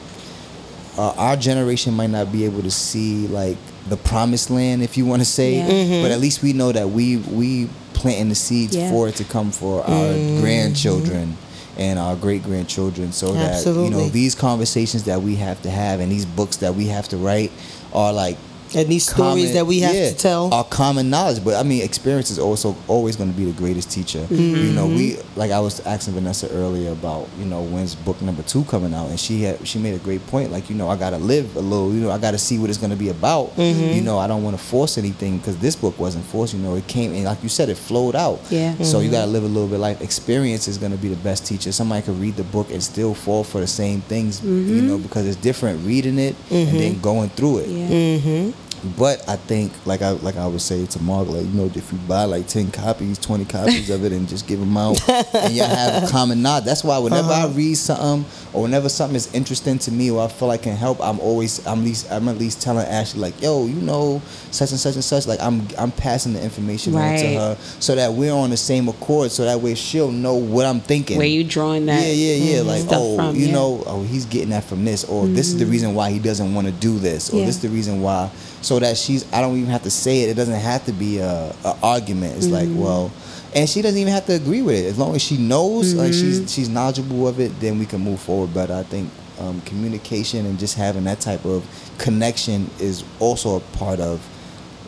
[0.95, 3.57] uh, our generation might not be able to see like
[3.87, 5.55] the promised land if you want to say.
[5.55, 5.65] Yeah.
[5.65, 6.11] but mm-hmm.
[6.11, 8.91] at least we know that we we planting the seeds Yeah.
[8.91, 10.41] for it to come for our mm-hmm.
[10.41, 11.35] grandchildren
[11.79, 15.99] and our great grandchildren so that you know these conversations that we have to have
[15.99, 17.51] and these books that we have to write
[17.93, 18.37] are like
[18.75, 20.53] And these stories that we have yeah, to tell.
[20.53, 21.43] are common knowledge.
[21.43, 24.19] But I mean, experience is also always going to be the greatest teacher.
[24.19, 24.75] You mm-hmm.
[24.75, 28.63] know, we like I was asking Vanessa earlier about you know when's book number two
[28.65, 30.51] coming out, and she had she made a great point.
[30.51, 31.93] Like you know, I got to live a little.
[31.93, 33.55] You know, I got to see what it's going to be about.
[33.55, 33.95] Mm-hmm.
[33.95, 36.53] You know, I don't want to force anything because this book wasn't forced.
[36.53, 38.39] You know, it came and like you said, it flowed out.
[38.49, 38.75] Yeah.
[38.83, 39.13] So you mm-hmm.
[39.13, 40.01] got to live a little bit life.
[40.01, 41.71] Experience is going to be the best teacher.
[41.71, 44.43] Somebody could read the book and still fall for the same things.
[44.43, 47.67] You know, because it's different reading it and then going through it.
[47.69, 48.51] Yeah.
[48.97, 51.97] But I think, like I like I would say to Margaret, you know, if you
[52.07, 55.67] buy like ten copies, twenty copies of it, and just give them out, and y'all
[55.67, 56.65] have a common knowledge.
[56.65, 57.53] That's why whenever I uh-huh.
[57.55, 60.99] read something, or whenever something is interesting to me, or I feel like can help,
[61.01, 64.71] I'm always I'm at least I'm at least telling Ashley like, yo, you know, such
[64.71, 65.27] and such and such.
[65.27, 68.87] Like I'm I'm passing the information on to her, so that we're on the same
[68.87, 71.17] accord, so that way she'll know what I'm thinking.
[71.17, 72.01] Where you drawing that?
[72.01, 72.61] Yeah, yeah, yeah.
[72.61, 73.53] Like, stuff oh, from, you yeah.
[73.53, 75.71] know, oh, he's getting that from this, or this is the mm-hmm.
[75.71, 77.45] reason why he doesn't want to do this, or Yeah.
[77.45, 78.29] this is the reason why.
[78.69, 80.29] So that she's, I don't even have to say it.
[80.29, 82.37] It doesn't have to be a, a argument.
[82.37, 83.11] It's like, well,
[83.55, 84.85] and she doesn't even have to agree with it.
[84.85, 88.19] As long as she knows, like she's she's knowledgeable of it, then we can move
[88.19, 88.53] forward.
[88.53, 89.09] But I think
[89.39, 91.65] um, communication and just having that type of
[91.97, 94.21] connection is also a part of,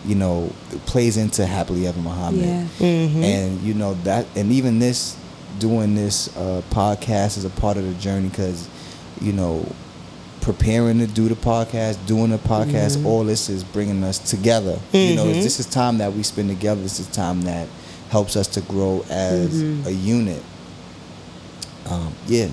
[0.06, 2.86] you know, it plays into happily ever Muhammad Yeah.
[2.86, 5.18] and you know that and even this
[5.58, 8.70] doing this uh, podcast is a part of the journey because
[9.22, 9.66] you know
[10.42, 13.06] preparing to do the podcast doing the podcast mm-hmm.
[13.06, 14.80] all this is bringing us together.
[14.92, 15.42] You know mm-hmm.
[15.42, 16.82] this is time that we spend together.
[16.82, 17.68] This is time that
[18.10, 19.88] helps us to grow as mm-hmm.
[19.88, 20.44] a unit.
[21.90, 22.50] Um, yeah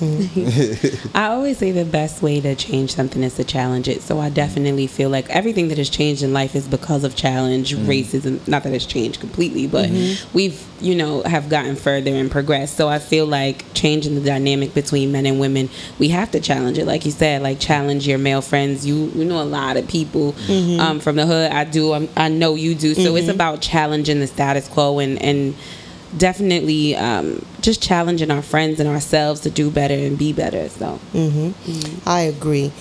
[1.14, 4.02] I always say the best way to change something is to challenge it.
[4.02, 7.74] So I definitely feel like everything that has changed in life is because of challenge,
[7.74, 7.84] mm.
[7.84, 8.46] racism.
[8.48, 10.36] Not that it's changed completely, but mm-hmm.
[10.36, 12.76] we've, you know, have gotten further and progressed.
[12.76, 15.68] So I feel like changing the dynamic between men and women,
[15.98, 16.86] we have to challenge it.
[16.86, 18.86] Like you said, like challenge your male friends.
[18.86, 20.80] You you know a lot of people mm-hmm.
[20.80, 21.52] um, from the hood.
[21.52, 21.92] I do.
[21.92, 22.94] I'm, I know you do.
[22.94, 23.34] So it's mm-hmm.
[23.34, 25.54] about challenging the status quo and and
[26.16, 30.68] definitely um, just challenging our friends and ourselves to do better and be better.
[30.68, 31.50] So mm-hmm
[32.06, 32.72] I agree.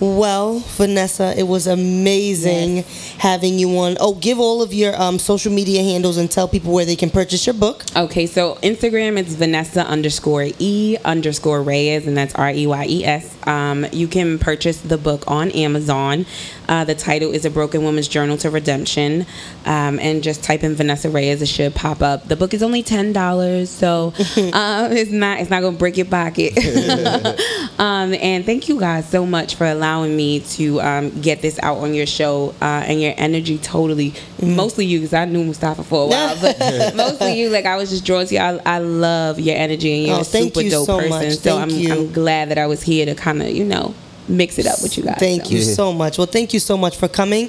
[0.00, 2.84] Well, Vanessa, it was amazing
[3.18, 3.96] having you on.
[4.00, 7.10] Oh, give all of your um, social media handles and tell people where they can
[7.10, 7.84] purchase your book.
[7.94, 13.04] Okay, so Instagram it's Vanessa underscore E underscore Reyes, and that's R E Y E
[13.04, 13.36] S.
[13.46, 16.26] Um, you can purchase the book on Amazon.
[16.68, 19.26] Uh, the title is A Broken Woman's Journal to Redemption.
[19.64, 22.26] Um, and just type in Vanessa Reyes, it should pop up.
[22.28, 26.06] The book is only ten dollars, so um, it's not it's not gonna break your
[26.06, 26.52] pocket.
[27.78, 31.78] um, and thank you guys so much for allowing me to um, get this out
[31.78, 36.04] on your show uh, and your energy totally mostly you because i knew mustafa for
[36.04, 39.40] a while but mostly you like i was just drawn to you i, I love
[39.40, 41.38] your energy and you're Oh, a super you dope so person much.
[41.38, 41.92] so Thank I'm.
[41.92, 43.94] I'm glad that i was here to kind of you know
[44.28, 45.50] mix it up with you guys Thank so.
[45.50, 46.18] you so much.
[46.18, 47.46] Well, thank you so much for coming.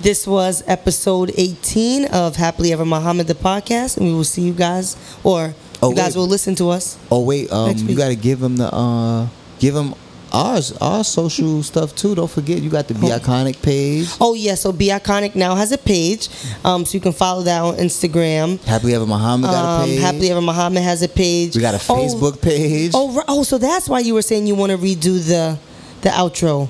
[0.00, 4.52] This was episode 18 of Happily Ever Muhammad, the podcast, and we will see you
[4.54, 6.20] guys, or Oh, you guys wait.
[6.20, 6.96] will listen to us.
[7.10, 9.28] oh wait um, you got to give them the uh,
[9.58, 9.94] give them
[10.32, 14.54] ours our social stuff too don't forget you got the be iconic page Oh, yeah,
[14.54, 16.28] so Be Eyeconic now has a page,
[16.64, 18.62] um, so you can follow that on Instagram.
[18.64, 21.54] happily ever Muhammad got a Um, page Happily Ever Muhammad has a page.
[21.54, 24.54] we got a Oh, Facebook page Oh, oh, so that's why you were saying you
[24.54, 25.58] want to redo the
[26.04, 26.68] the outro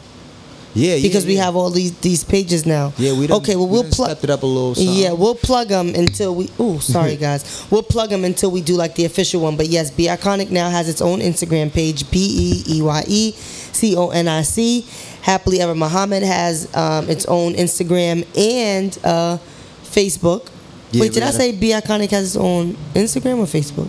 [0.75, 1.45] yeah, yeah because we yeah.
[1.45, 2.93] have all these these pages now.
[2.99, 3.55] Yeah, we done, okay.
[3.57, 4.25] Well, we we'll done plug.
[4.25, 4.75] it up a little.
[4.75, 4.95] Something.
[4.95, 6.51] Yeah, we'll plug them until we.
[6.59, 7.67] Oh, sorry guys.
[7.71, 9.57] We'll plug them until we do like the official one.
[9.57, 12.11] But yes, Be Eyeconic now has its own Instagram page.
[12.11, 14.85] B E E Y E C O N I C
[15.23, 19.39] Happily Ever Muhammad has um, its own Instagram and uh,
[19.85, 20.51] Facebook.
[20.91, 23.89] Yeah, Wait, did I say Be Eyeconic has its own Instagram or Facebook?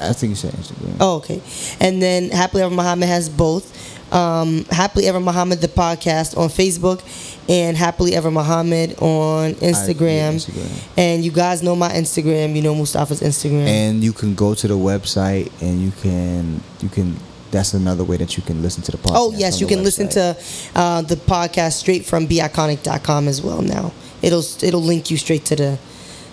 [0.00, 0.96] I think you said Instagram.
[1.00, 1.42] Oh, okay.
[1.80, 3.89] And then Happily Ever Muhammad has both.
[4.12, 7.00] Um, Happily Ever Muhammad, the podcast on Facebook,
[7.48, 10.34] and Happily Ever Muhammad on Instagram.
[10.34, 10.88] Instagram.
[10.96, 12.54] And you guys know my Instagram.
[12.54, 13.66] You know Mustafa's Instagram.
[13.66, 17.16] And you can go to the website and you can you can.
[17.50, 19.14] That's another way that you can listen to the podcast.
[19.14, 20.36] oh yes, you can listen to
[20.76, 23.60] uh, the podcast straight from beiconic.com as well.
[23.60, 23.92] Now
[24.22, 25.78] it'll it'll link you straight to the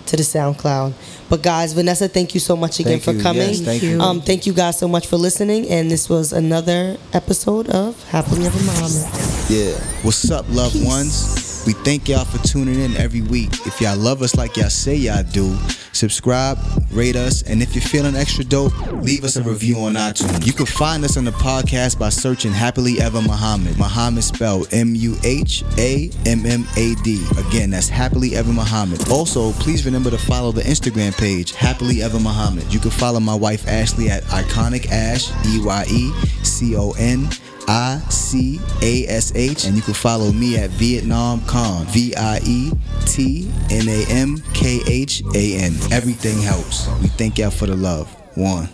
[0.08, 0.92] to the SoundCloud.
[1.28, 3.22] But guys, Vanessa, thank you so much again Thank for you.
[3.22, 3.48] coming.
[3.48, 4.00] Yes, thank you.
[4.00, 5.68] Um, thank you guys so much for listening.
[5.68, 9.06] And this was another episode of Happily Ever Muhammad.
[9.48, 9.72] Yeah.
[10.02, 10.86] What's up, loved Peace.
[10.86, 11.47] ones?
[11.68, 13.52] We thank y'all for tuning in every week.
[13.66, 15.54] If y'all love us like y'all say y'all do,
[15.92, 16.58] subscribe,
[16.90, 18.72] rate us, and if you're feeling extra dope,
[19.02, 20.46] leave us a review on iTunes.
[20.46, 23.76] You can find us on the podcast by searching Happily Ever Muhammad.
[23.76, 27.22] Muhammad spelled M U H A M M A D.
[27.36, 29.06] Again, that's Happily Ever Muhammad.
[29.10, 32.72] Also, please remember to follow the Instagram page, Happily Ever Muhammad.
[32.72, 36.12] You can follow my wife Ashley at Eyeconic Ash, E Y E
[36.44, 37.28] C O N.
[37.68, 42.40] I C A S H, and you can follow me at Vietnam Khan, V I
[42.44, 42.72] E
[43.04, 45.74] T N A M K H A N.
[45.92, 46.88] Everything helps.
[47.02, 48.08] We thank y'all for the love.
[48.36, 48.68] One.